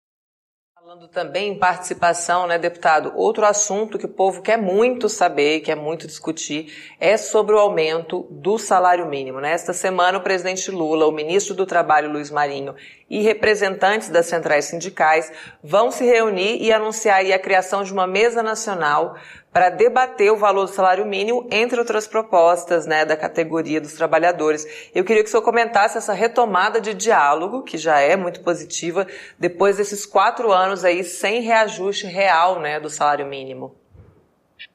Falando 0.91 1.07
também 1.07 1.53
em 1.53 1.57
participação, 1.57 2.45
né, 2.45 2.57
deputado, 2.57 3.13
outro 3.15 3.45
assunto 3.45 3.97
que 3.97 4.05
o 4.05 4.09
povo 4.09 4.41
quer 4.41 4.57
muito 4.57 5.07
saber, 5.07 5.61
quer 5.61 5.75
muito 5.75 6.05
discutir, 6.05 6.93
é 6.99 7.15
sobre 7.15 7.55
o 7.55 7.59
aumento 7.59 8.27
do 8.29 8.57
salário 8.57 9.05
mínimo. 9.05 9.39
Né? 9.39 9.53
Esta 9.53 9.71
semana, 9.71 10.17
o 10.17 10.21
presidente 10.21 10.69
Lula, 10.69 11.07
o 11.07 11.11
ministro 11.11 11.55
do 11.55 11.65
Trabalho, 11.65 12.11
Luiz 12.11 12.29
Marinho, 12.29 12.75
e 13.09 13.21
representantes 13.21 14.09
das 14.09 14.25
centrais 14.25 14.65
sindicais 14.65 15.31
vão 15.63 15.91
se 15.91 16.03
reunir 16.03 16.61
e 16.61 16.73
anunciar 16.73 17.25
a 17.25 17.39
criação 17.39 17.83
de 17.83 17.93
uma 17.93 18.05
mesa 18.05 18.43
nacional 18.43 19.15
para 19.51 19.69
debater 19.69 20.31
o 20.31 20.37
valor 20.37 20.65
do 20.65 20.71
salário 20.71 21.05
mínimo, 21.05 21.45
entre 21.51 21.77
outras 21.77 22.07
propostas 22.07 22.85
né, 22.85 23.03
da 23.03 23.17
categoria 23.17 23.81
dos 23.81 23.93
trabalhadores. 23.93 24.65
Eu 24.95 25.03
queria 25.03 25.21
que 25.21 25.27
o 25.27 25.31
senhor 25.31 25.43
comentasse 25.43 25.97
essa 25.97 26.13
retomada 26.13 26.79
de 26.79 26.93
diálogo, 26.93 27.61
que 27.63 27.77
já 27.77 27.99
é 27.99 28.15
muito 28.15 28.41
positiva, 28.41 29.05
depois 29.37 29.77
desses 29.77 30.05
quatro 30.05 30.51
anos 30.51 30.85
aí 30.85 31.03
sem 31.03 31.41
reajuste 31.41 32.07
real 32.07 32.61
né, 32.61 32.79
do 32.79 32.89
salário 32.89 33.25
mínimo. 33.25 33.75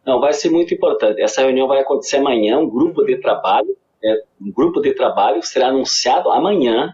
Não, 0.04 0.20
vai 0.20 0.34
ser 0.34 0.50
muito 0.50 0.74
importante. 0.74 1.22
Essa 1.22 1.40
reunião 1.40 1.66
vai 1.66 1.80
acontecer 1.80 2.18
amanhã, 2.18 2.58
um 2.58 2.68
grupo 2.68 3.02
de 3.02 3.18
trabalho, 3.18 3.76
é, 4.04 4.14
um 4.40 4.52
grupo 4.52 4.80
de 4.80 4.94
trabalho 4.94 5.42
será 5.42 5.68
anunciado 5.68 6.30
amanhã, 6.30 6.92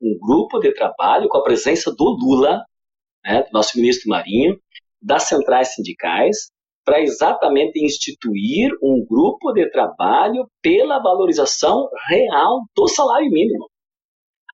um 0.00 0.18
grupo 0.18 0.58
de 0.58 0.72
trabalho 0.72 1.28
com 1.28 1.36
a 1.36 1.42
presença 1.42 1.94
do 1.94 2.04
Lula, 2.04 2.64
né, 3.22 3.44
nosso 3.52 3.76
ministro 3.76 4.08
Marinho, 4.08 4.58
das 5.02 5.24
centrais 5.24 5.74
sindicais, 5.74 6.50
para 6.90 7.02
exatamente 7.02 7.78
instituir 7.78 8.72
um 8.82 9.06
grupo 9.08 9.52
de 9.52 9.70
trabalho 9.70 10.44
pela 10.60 10.98
valorização 11.00 11.88
real 12.08 12.64
do 12.76 12.88
salário 12.88 13.30
mínimo. 13.30 13.70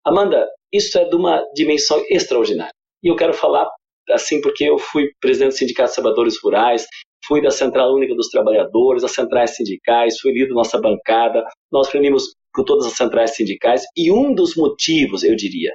Amanda, 0.05 0.47
isso 0.71 0.99
é 0.99 1.09
de 1.09 1.17
uma 1.17 1.43
dimensão 1.55 1.99
extraordinária. 2.11 2.75
E 3.03 3.09
eu 3.09 3.17
quero 3.17 3.33
falar 3.33 3.67
assim 4.11 4.43
porque 4.43 4.65
eu 4.65 4.77
fui 4.77 5.09
presidente 5.19 5.53
do 5.53 5.57
Sindicato 5.57 5.89
de 5.89 5.95
Trabalhadores 5.95 6.39
Rurais, 6.39 6.87
fui 7.27 7.41
da 7.41 7.51
Central 7.51 7.95
Única 7.95 8.15
dos 8.15 8.29
Trabalhadores, 8.29 9.01
das 9.01 9.13
centrais 9.13 9.57
sindicais, 9.57 10.21
fui 10.21 10.33
líder 10.33 10.49
da 10.49 10.57
nossa 10.57 10.79
bancada, 10.79 11.43
nós 11.73 11.89
reunimos 11.89 12.35
com 12.55 12.63
todas 12.63 12.85
as 12.85 12.93
centrais 12.93 13.35
sindicais 13.35 13.83
e 13.97 14.13
um 14.13 14.35
dos 14.35 14.55
motivos, 14.57 15.25
eu 15.25 15.35
diria, 15.35 15.75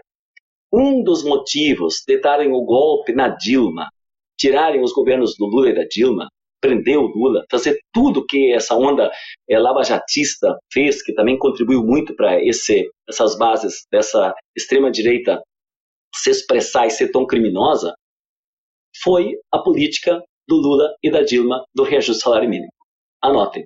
um 0.72 1.02
dos 1.02 1.24
motivos 1.24 2.04
de 2.06 2.20
darem 2.20 2.52
o 2.52 2.64
golpe 2.64 3.14
na 3.14 3.30
Dilma, 3.30 3.90
tirarem 4.38 4.84
os 4.84 4.94
governos 4.94 5.36
do 5.36 5.48
Lula 5.48 5.72
e 5.72 5.76
da 5.76 5.86
Dilma, 5.90 6.30
prender 6.62 6.98
o 6.98 7.08
Lula, 7.08 7.44
fazer 7.50 7.80
tudo 7.92 8.26
que 8.26 8.54
essa 8.54 8.76
onda 8.76 9.12
é, 9.50 9.60
lavajatista 9.60 10.58
fez, 10.72 11.04
que 11.04 11.14
também 11.14 11.38
contribuiu 11.38 11.84
muito 11.84 12.16
para 12.16 12.40
essas 12.46 13.38
bases 13.38 13.86
dessa 13.92 14.34
extrema-direita 14.56 15.42
se 16.14 16.30
expressar 16.30 16.88
e 16.88 16.92
ser 16.92 17.12
tão 17.12 17.26
criminosa, 17.26 17.94
foi 19.04 19.36
a 19.52 19.60
política 19.60 20.22
do 20.48 20.56
Lula 20.56 20.94
e 21.02 21.10
da 21.10 21.24
Dilma 21.24 21.66
do 21.74 21.84
reajuste 21.84 22.24
salário 22.24 22.50
mínimo. 22.50 22.72
Anotem. 23.24 23.64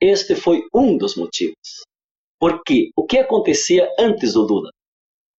Este 0.00 0.34
foi 0.34 0.62
um 0.74 0.96
dos 0.96 1.16
motivos. 1.16 1.84
Porque 2.38 2.90
o 2.96 3.04
que 3.04 3.18
acontecia 3.18 3.88
antes 3.98 4.32
do 4.32 4.42
Lula? 4.42 4.70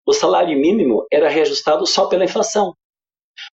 O 0.05 0.13
salário 0.13 0.57
mínimo 0.59 1.05
era 1.11 1.29
reajustado 1.29 1.85
só 1.87 2.07
pela 2.07 2.25
inflação. 2.25 2.73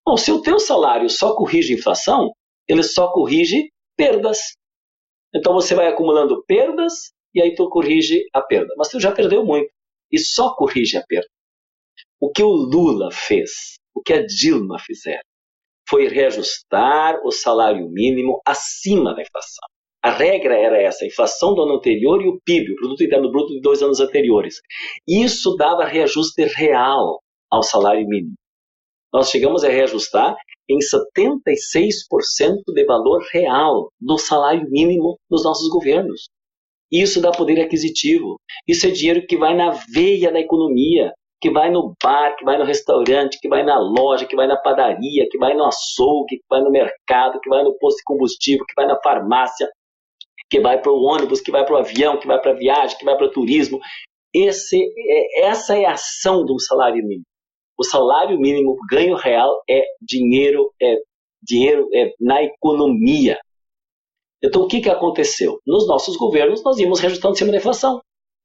Bom, 0.04 0.16
se 0.16 0.30
o 0.32 0.42
teu 0.42 0.58
salário 0.58 1.08
só 1.08 1.34
corrige 1.34 1.72
a 1.72 1.76
inflação, 1.76 2.32
ele 2.68 2.82
só 2.82 3.10
corrige 3.10 3.70
perdas. 3.96 4.38
Então 5.34 5.54
você 5.54 5.74
vai 5.74 5.88
acumulando 5.88 6.44
perdas 6.44 7.12
e 7.34 7.42
aí 7.42 7.54
tu 7.54 7.68
corrige 7.68 8.24
a 8.32 8.42
perda. 8.42 8.74
Mas 8.76 8.88
tu 8.88 9.00
já 9.00 9.12
perdeu 9.12 9.44
muito 9.44 9.70
e 10.10 10.18
só 10.18 10.54
corrige 10.54 10.96
a 10.96 11.04
perda. 11.06 11.28
O 12.20 12.30
que 12.30 12.42
o 12.42 12.50
Lula 12.50 13.10
fez, 13.12 13.76
o 13.94 14.02
que 14.02 14.12
a 14.12 14.26
Dilma 14.26 14.78
fizeram, 14.78 15.22
foi 15.88 16.08
reajustar 16.08 17.20
o 17.24 17.30
salário 17.30 17.88
mínimo 17.88 18.40
acima 18.44 19.14
da 19.14 19.22
inflação. 19.22 19.66
A 20.02 20.10
regra 20.10 20.56
era 20.56 20.80
essa, 20.80 21.04
a 21.04 21.08
inflação 21.08 21.54
do 21.54 21.62
ano 21.62 21.76
anterior 21.76 22.22
e 22.22 22.28
o 22.28 22.40
PIB, 22.44 22.72
o 22.72 22.76
Produto 22.76 23.02
Interno 23.02 23.30
Bruto 23.30 23.52
de 23.52 23.60
dois 23.60 23.82
anos 23.82 24.00
anteriores. 24.00 24.60
Isso 25.06 25.56
dava 25.56 25.84
reajuste 25.84 26.44
real 26.44 27.20
ao 27.50 27.62
salário 27.62 28.06
mínimo. 28.06 28.34
Nós 29.12 29.30
chegamos 29.30 29.64
a 29.64 29.68
reajustar 29.68 30.36
em 30.68 30.78
76% 30.78 32.56
de 32.74 32.84
valor 32.84 33.22
real 33.32 33.90
do 34.00 34.18
salário 34.18 34.68
mínimo 34.70 35.16
dos 35.30 35.44
nossos 35.44 35.68
governos. 35.70 36.28
Isso 36.90 37.20
dá 37.20 37.30
poder 37.30 37.60
aquisitivo. 37.60 38.36
Isso 38.66 38.86
é 38.86 38.90
dinheiro 38.90 39.26
que 39.26 39.36
vai 39.36 39.54
na 39.54 39.70
veia 39.92 40.32
da 40.32 40.40
economia, 40.40 41.12
que 41.40 41.50
vai 41.50 41.70
no 41.70 41.94
bar, 42.02 42.36
que 42.36 42.44
vai 42.44 42.58
no 42.58 42.64
restaurante, 42.64 43.38
que 43.40 43.48
vai 43.48 43.62
na 43.62 43.78
loja, 43.78 44.26
que 44.26 44.34
vai 44.34 44.46
na 44.46 44.56
padaria, 44.56 45.26
que 45.30 45.38
vai 45.38 45.54
no 45.54 45.64
açougue, 45.64 46.36
que 46.36 46.44
vai 46.48 46.60
no 46.60 46.70
mercado, 46.70 47.40
que 47.40 47.48
vai 47.48 47.62
no 47.62 47.76
posto 47.78 47.98
de 47.98 48.04
combustível, 48.04 48.64
que 48.66 48.74
vai 48.74 48.86
na 48.86 49.00
farmácia, 49.00 49.68
que 50.50 50.60
vai 50.60 50.80
para 50.80 50.92
o 50.92 51.02
ônibus, 51.02 51.40
que 51.40 51.50
vai 51.50 51.64
para 51.64 51.74
o 51.74 51.78
avião, 51.78 52.18
que 52.18 52.26
vai 52.26 52.40
para 52.40 52.52
a 52.52 52.56
viagem, 52.56 52.98
que 52.98 53.04
vai 53.04 53.16
para 53.16 53.26
o 53.26 53.30
turismo. 53.30 53.78
Esse, 54.34 54.78
é, 54.82 55.46
essa 55.46 55.76
é 55.76 55.84
a 55.84 55.92
ação 55.92 56.44
um 56.48 56.58
salário 56.58 57.02
mínimo. 57.02 57.24
O 57.78 57.84
salário 57.84 58.38
mínimo, 58.38 58.76
ganho 58.90 59.16
real, 59.16 59.62
é 59.70 59.84
dinheiro, 60.02 60.72
é 60.82 60.96
dinheiro 61.42 61.88
é 61.94 62.12
na 62.20 62.42
economia. 62.42 63.38
Então, 64.42 64.62
o 64.62 64.68
que, 64.68 64.80
que 64.80 64.90
aconteceu? 64.90 65.60
Nos 65.66 65.86
nossos 65.86 66.16
governos, 66.16 66.62
nós 66.64 66.78
íamos 66.78 67.00
reajustando 67.00 67.34
em 67.34 67.38
cima 67.38 67.52
da 67.52 67.58
inflação. 67.58 68.00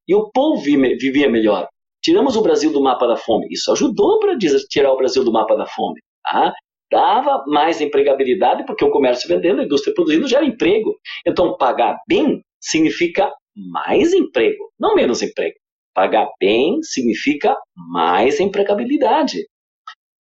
E 0.08 0.16
o 0.16 0.30
povo 0.32 0.62
vivia 0.62 1.30
melhor. 1.30 1.68
Tiramos 2.02 2.36
o 2.36 2.42
Brasil 2.42 2.72
do 2.72 2.82
mapa 2.82 3.08
da 3.08 3.16
fome. 3.16 3.48
Isso 3.50 3.72
ajudou 3.72 4.20
para 4.20 4.38
tirar 4.70 4.92
o 4.92 4.98
Brasil 4.98 5.24
do 5.24 5.32
mapa 5.32 5.56
da 5.56 5.66
fome. 5.66 6.02
Tá? 6.24 6.54
Dava 6.92 7.44
mais 7.48 7.82
empregabilidade, 7.82 8.66
porque 8.66 8.84
o 8.84 8.92
comércio 8.92 9.28
vendendo, 9.28 9.62
a 9.62 9.64
indústria 9.64 9.94
produzindo 9.94 10.28
gera 10.28 10.46
emprego. 10.46 10.96
Então, 11.26 11.56
pagar 11.58 11.98
bem 12.08 12.44
significa 12.60 13.32
mais 13.56 14.14
emprego, 14.14 14.72
não 14.80 14.96
menos 14.96 15.22
emprego. 15.22 15.56
Pagar 15.94 16.30
bem 16.40 16.82
significa 16.82 17.56
mais 17.76 18.40
empregabilidade. 18.40 19.46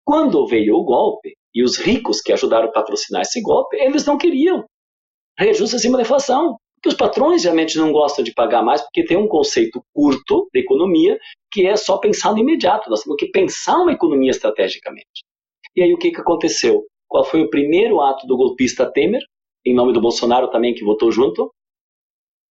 Quando 0.04 0.46
veio 0.46 0.76
o 0.76 0.84
golpe, 0.84 1.38
e 1.54 1.62
os 1.62 1.76
ricos 1.76 2.20
que 2.20 2.32
ajudaram 2.32 2.68
a 2.68 2.72
patrocinar 2.72 3.22
esse 3.22 3.40
golpe, 3.40 3.76
eles 3.76 4.06
não 4.06 4.16
queriam 4.16 4.64
reajuste 5.38 5.76
acima 5.76 5.96
da 5.96 6.02
inflação. 6.02 6.56
Porque 6.76 6.90
os 6.90 6.94
patrões 6.94 7.42
realmente 7.42 7.76
não 7.76 7.90
gostam 7.90 8.22
de 8.22 8.32
pagar 8.32 8.62
mais, 8.62 8.80
porque 8.80 9.04
tem 9.04 9.16
um 9.16 9.26
conceito 9.26 9.82
curto 9.92 10.48
de 10.54 10.60
economia 10.60 11.18
que 11.50 11.66
é 11.66 11.76
só 11.76 11.98
pensar 11.98 12.32
no 12.32 12.38
imediato. 12.38 12.88
Nós 12.88 13.02
temos 13.02 13.16
que 13.18 13.28
pensar 13.32 13.78
uma 13.78 13.90
economia 13.90 14.30
estrategicamente. 14.30 15.24
E 15.74 15.82
aí 15.82 15.92
o 15.92 15.98
que, 15.98 16.12
que 16.12 16.20
aconteceu? 16.20 16.84
Qual 17.08 17.24
foi 17.24 17.42
o 17.42 17.50
primeiro 17.50 18.00
ato 18.00 18.24
do 18.28 18.36
golpista 18.36 18.88
Temer, 18.88 19.22
em 19.66 19.74
nome 19.74 19.92
do 19.92 20.00
Bolsonaro 20.00 20.48
também, 20.50 20.74
que 20.74 20.84
votou 20.84 21.10
junto? 21.10 21.52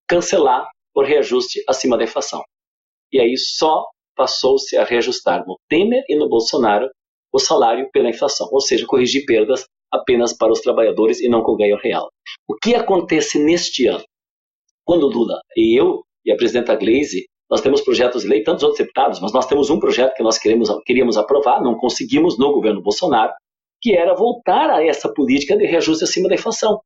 Cancelar 0.10 0.68
o 0.94 1.02
reajuste 1.02 1.64
acima 1.66 1.98
da 1.98 2.04
inflação. 2.04 2.44
E 3.12 3.20
aí 3.20 3.38
só 3.38 3.86
passou-se 4.16 4.76
a 4.76 4.84
reajustar 4.84 5.46
no 5.48 5.58
Temer 5.70 6.04
e 6.10 6.18
no 6.18 6.28
Bolsonaro 6.28 6.90
o 7.32 7.40
salário 7.40 7.90
pela 7.92 8.10
inflação, 8.10 8.48
ou 8.52 8.60
seja, 8.60 8.86
corrigir 8.86 9.26
perdas 9.26 9.66
apenas 9.92 10.36
para 10.36 10.52
os 10.52 10.62
trabalhadores 10.62 11.22
e 11.22 11.30
não 11.30 11.44
com 11.44 11.56
ganho 11.56 11.78
real. 11.78 12.10
O 12.48 12.56
que 12.56 12.76
acontece 12.76 13.40
neste 13.40 13.88
ano? 13.88 14.04
Quando 14.84 15.08
Lula 15.08 15.40
e 15.56 15.80
eu 15.80 16.04
e 16.26 16.32
a 16.32 16.36
presidenta 16.36 16.76
Gleisi, 16.76 17.26
nós 17.50 17.62
temos 17.62 17.82
projetos 17.82 18.24
de 18.24 18.30
lei, 18.30 18.44
tantos 18.44 18.64
outros 18.64 18.80
deputados, 18.80 19.20
mas 19.22 19.32
nós 19.32 19.46
temos 19.46 19.70
um 19.70 19.80
projeto 19.80 20.16
que 20.16 20.24
nós 20.24 20.38
queremos, 20.38 20.70
queríamos 20.86 21.18
aprovar, 21.18 21.62
não 21.62 21.78
conseguimos 21.78 22.38
no 22.38 22.52
governo 22.52 22.82
Bolsonaro, 22.82 23.34
que 23.82 23.96
era 23.96 24.14
voltar 24.14 24.70
a 24.70 24.84
essa 24.84 25.12
política 25.14 25.56
de 25.56 25.66
reajuste 25.66 26.04
acima 26.04 26.28
da 26.28 26.36
inflação. 26.36 26.82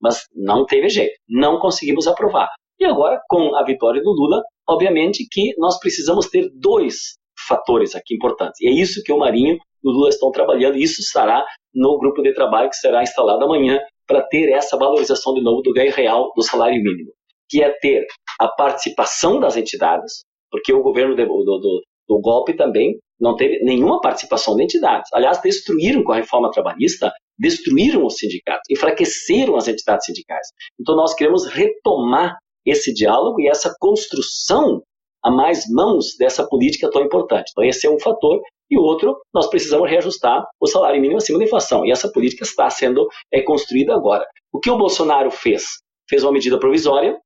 Mas 0.00 0.24
não 0.34 0.64
teve 0.64 0.88
jeito, 0.88 1.18
não 1.28 1.58
conseguimos 1.58 2.06
aprovar. 2.06 2.48
E 2.80 2.84
agora, 2.86 3.20
com 3.28 3.54
a 3.54 3.62
vitória 3.62 4.02
do 4.02 4.10
Lula, 4.10 4.42
obviamente 4.66 5.28
que 5.30 5.52
nós 5.58 5.78
precisamos 5.78 6.28
ter 6.28 6.50
dois 6.54 7.18
fatores 7.46 7.94
aqui 7.94 8.14
importantes. 8.14 8.58
E 8.60 8.68
é 8.68 8.72
isso 8.72 9.02
que 9.04 9.12
o 9.12 9.18
Marinho 9.18 9.56
e 9.56 9.88
o 9.88 9.92
Lula 9.92 10.08
estão 10.08 10.30
trabalhando, 10.30 10.76
e 10.76 10.82
isso 10.82 11.00
estará 11.02 11.44
no 11.74 11.98
grupo 11.98 12.22
de 12.22 12.32
trabalho 12.32 12.70
que 12.70 12.76
será 12.76 13.02
instalado 13.02 13.44
amanhã 13.44 13.78
para 14.06 14.22
ter 14.22 14.50
essa 14.50 14.78
valorização 14.78 15.34
de 15.34 15.42
novo 15.42 15.60
do 15.60 15.72
ganho 15.72 15.92
real 15.92 16.32
do 16.34 16.42
salário 16.42 16.82
mínimo, 16.82 17.12
que 17.48 17.62
é 17.62 17.70
ter 17.80 18.06
a 18.40 18.48
participação 18.48 19.38
das 19.38 19.56
entidades, 19.56 20.24
porque 20.50 20.72
o 20.72 20.82
governo 20.82 21.14
do, 21.14 21.24
do, 21.24 21.82
do 22.08 22.20
golpe 22.20 22.54
também 22.54 22.98
não 23.20 23.36
teve 23.36 23.62
nenhuma 23.62 24.00
participação 24.00 24.56
de 24.56 24.64
entidades. 24.64 25.10
Aliás, 25.12 25.40
destruíram 25.42 26.02
com 26.02 26.12
a 26.12 26.16
reforma 26.16 26.50
trabalhista, 26.50 27.12
destruíram 27.38 28.04
os 28.06 28.16
sindicatos, 28.16 28.64
enfraqueceram 28.70 29.56
as 29.56 29.68
entidades 29.68 30.06
sindicais. 30.06 30.46
Então, 30.80 30.96
nós 30.96 31.14
queremos 31.14 31.46
retomar 31.46 32.38
esse 32.64 32.92
diálogo 32.92 33.40
e 33.40 33.48
essa 33.48 33.74
construção 33.78 34.82
a 35.22 35.30
mais 35.30 35.64
mãos 35.68 36.16
dessa 36.18 36.46
política 36.46 36.90
tão 36.90 37.02
importante. 37.02 37.50
Então, 37.50 37.64
esse 37.64 37.86
é 37.86 37.90
um 37.90 38.00
fator. 38.00 38.40
E 38.70 38.78
outro, 38.78 39.20
nós 39.34 39.48
precisamos 39.48 39.90
reajustar 39.90 40.46
o 40.60 40.66
salário 40.66 41.00
mínimo 41.00 41.18
acima 41.18 41.38
da 41.38 41.44
inflação. 41.44 41.84
E 41.84 41.90
essa 41.90 42.10
política 42.10 42.44
está 42.44 42.70
sendo 42.70 43.08
é, 43.32 43.42
construída 43.42 43.94
agora. 43.94 44.24
O 44.52 44.60
que 44.60 44.70
o 44.70 44.78
Bolsonaro 44.78 45.30
fez? 45.30 45.64
Fez 46.08 46.22
uma 46.22 46.32
medida 46.32 46.58
provisória 46.58 47.18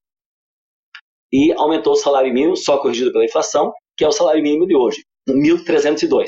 e 1.33 1.53
aumentou 1.53 1.93
o 1.93 1.97
salário 1.97 2.33
mínimo, 2.33 2.57
só 2.57 2.79
corrigido 2.79 3.13
pela 3.13 3.25
inflação, 3.25 3.73
que 3.97 4.05
é 4.05 4.09
o 4.09 4.13
salário 4.13 4.43
mínimo 4.43 4.67
de 4.67 4.77
hoje, 4.77 5.05
1.302. 5.29 6.27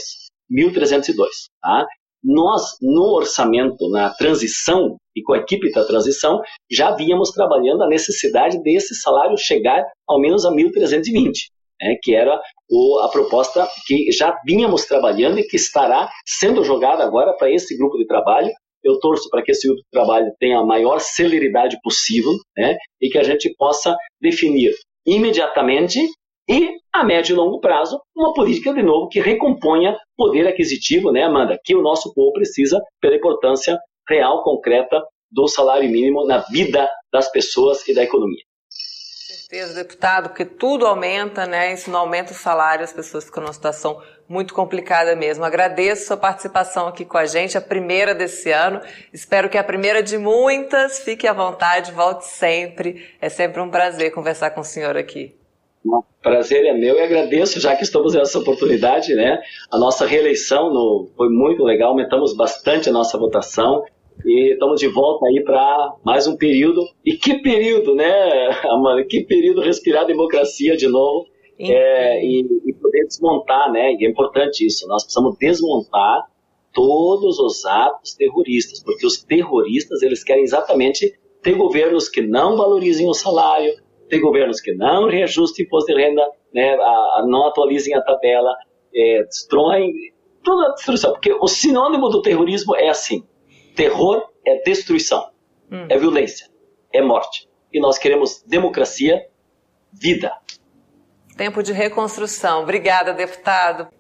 1.302. 0.51 1.27
Tá? 1.63 1.87
Nós, 2.27 2.77
no 2.83 3.15
orçamento, 3.15 3.89
na 3.89 4.11
transição, 4.11 4.97
e 5.15 5.23
com 5.23 5.33
a 5.33 5.39
equipe 5.39 5.71
da 5.71 5.85
transição, 5.85 6.43
já 6.69 6.91
vínhamos 6.91 7.31
trabalhando 7.31 7.85
a 7.85 7.89
necessidade 7.89 8.61
desse 8.65 8.97
salário 8.97 9.39
chegar 9.39 9.85
ao 10.09 10.21
menos 10.21 10.45
a 10.45 10.51
1.320, 10.51 11.33
né, 11.81 11.97
que 12.03 12.17
era 12.17 12.37
o, 12.69 12.99
a 12.99 13.09
proposta 13.09 13.67
que 13.87 14.11
já 14.11 14.37
vínhamos 14.45 14.87
trabalhando 14.87 15.39
e 15.39 15.47
que 15.47 15.55
estará 15.55 16.11
sendo 16.27 16.65
jogada 16.65 17.05
agora 17.05 17.33
para 17.33 17.49
esse 17.51 17.79
grupo 17.79 17.97
de 17.97 18.07
trabalho. 18.07 18.51
Eu 18.83 18.99
torço 18.99 19.29
para 19.31 19.43
que 19.43 19.53
esse 19.53 19.69
grupo 19.69 19.83
de 19.83 19.91
trabalho 19.91 20.27
tenha 20.41 20.59
a 20.59 20.67
maior 20.67 20.99
celeridade 20.99 21.79
possível 21.81 22.33
né, 22.57 22.77
e 23.01 23.09
que 23.09 23.19
a 23.19 23.23
gente 23.23 23.55
possa 23.57 23.97
definir 24.21 24.73
imediatamente 25.07 26.01
e, 26.49 26.77
a 26.93 27.05
médio 27.05 27.35
e 27.35 27.37
longo 27.37 27.61
prazo, 27.61 28.01
uma 28.17 28.33
política, 28.33 28.73
de 28.73 28.83
novo, 28.83 29.09
que 29.09 29.21
recomponha 29.21 29.97
poder 30.17 30.47
aquisitivo, 30.47 31.11
né, 31.11 31.25
Amanda, 31.25 31.59
que 31.65 31.75
o 31.75 31.83
nosso 31.83 32.13
povo 32.15 32.33
precisa 32.33 32.81
pela 33.01 33.17
importância 33.17 33.79
real, 34.09 34.43
concreta 34.45 35.03
do 35.31 35.49
salário 35.49 35.91
mínimo 35.91 36.25
na 36.25 36.39
vida 36.39 36.89
das 37.13 37.31
pessoas 37.31 37.87
e 37.89 37.95
da 37.95 38.05
economia. 38.05 38.43
certeza, 38.69 39.75
deputado, 39.75 40.29
porque 40.29 40.45
tudo 40.45 40.87
aumenta, 40.87 41.47
né? 41.47 41.73
Isso 41.73 41.91
não 41.91 42.01
aumenta 42.01 42.33
o 42.33 42.35
salário, 42.35 42.85
as 42.85 42.93
pessoas 42.93 43.25
ficam 43.25 43.43
numa 43.43 43.53
situação 43.53 44.01
muito 44.29 44.55
complicada 44.55 45.17
mesmo. 45.17 45.45
Agradeço 45.45 46.07
sua 46.07 46.17
participação 46.17 46.87
aqui 46.87 47.05
com 47.05 47.19
a 47.19 47.27
gente, 47.27 47.59
a 47.59 47.61
primeira 47.61 48.15
desse 48.15 48.51
ano. 48.53 48.81
Espero 49.13 49.49
que 49.49 49.59
a 49.59 49.65
primeira 49.65 50.03
de 50.03 50.17
muitas. 50.17 51.01
Fique 51.01 51.27
à 51.27 51.33
vontade, 51.33 51.93
volte 51.93 52.25
sempre. 52.25 53.15
É 53.21 53.29
sempre 53.29 53.61
um 53.61 53.71
prazer 53.71 54.13
conversar 54.13 54.51
com 54.51 54.61
o 54.61 54.65
senhor 54.65 54.97
aqui. 54.97 55.46
Prazer 56.23 56.65
é 56.65 56.73
meu 56.73 56.97
e 56.97 57.01
agradeço, 57.01 57.61
já 57.61 57.77
que 57.77 57.85
estamos 57.85 58.15
nessa 58.15 58.39
oportunidade, 58.39 59.15
né? 59.15 59.41
A 59.71 59.79
nossa 59.79 60.07
reeleição 60.07 60.73
no, 60.73 61.09
foi 61.17 61.29
muito 61.29 61.63
legal, 61.63 61.91
aumentamos 61.91 62.37
bastante 62.37 62.89
a 62.89 62.93
nossa 62.93 63.17
votação 63.19 63.85
e 64.25 64.53
estamos 64.53 64.81
de 64.81 64.89
volta 64.89 65.27
aí 65.27 65.43
para 65.45 65.95
mais 66.05 66.27
um 66.27 66.37
período. 66.37 66.83
E 67.05 67.15
que 67.17 67.35
período, 67.35 67.95
né, 67.95 68.49
Amanda? 68.71 69.05
Que 69.05 69.25
período 69.25 69.61
respirar 69.61 70.07
democracia 70.07 70.77
de 70.77 70.89
novo 70.89 71.27
é, 71.59 72.25
e, 72.25 72.41
e, 72.67 72.73
poder 72.75 73.07
desmontar, 73.07 73.71
né? 73.71 73.95
E 73.95 74.05
é 74.05 74.09
importante 74.09 74.67
isso. 74.67 74.87
Nós 74.89 75.05
precisamos 75.05 75.37
desmontar 75.39 76.25
todos 76.73 77.39
os 77.39 77.65
atos 77.65 78.15
terroristas, 78.15 78.83
porque 78.83 79.07
os 79.07 79.23
terroristas 79.23 80.03
eles 80.03 80.23
querem 80.23 80.43
exatamente 80.43 81.19
ter 81.43 81.55
governos 81.55 82.09
que 82.09 82.21
não 82.21 82.57
valorizem 82.57 83.09
o 83.09 83.15
salário, 83.15 83.73
tem 84.09 84.21
governos 84.21 84.61
que 84.61 84.73
não 84.75 85.09
reajustam 85.09 85.63
o 85.63 85.67
imposto 85.67 85.93
de 85.93 86.01
renda, 86.01 86.23
né, 86.53 86.75
a, 86.75 86.89
a 87.19 87.25
não 87.27 87.47
atualizem 87.47 87.95
a 87.95 88.03
tabela, 88.03 88.55
é, 88.95 89.23
destroem 89.25 89.93
toda 90.43 90.69
a 90.69 90.75
destruição. 90.75 91.13
Porque 91.13 91.33
o 91.33 91.49
sinônimo 91.49 92.09
do 92.09 92.23
terrorismo 92.23 92.75
é 92.77 92.89
assim: 92.89 93.27
terror 93.75 94.23
é 94.45 94.63
destruição, 94.63 95.31
hum. 95.71 95.87
é 95.89 95.99
violência, 95.99 96.49
é 96.93 97.03
morte. 97.03 97.49
E 97.73 97.81
nós 97.81 97.99
queremos 97.99 98.43
democracia, 98.43 99.27
vida. 99.93 100.33
Tempo 101.37 101.63
de 101.63 101.73
reconstrução. 101.73 102.63
Obrigada, 102.63 103.13
deputado. 103.13 103.89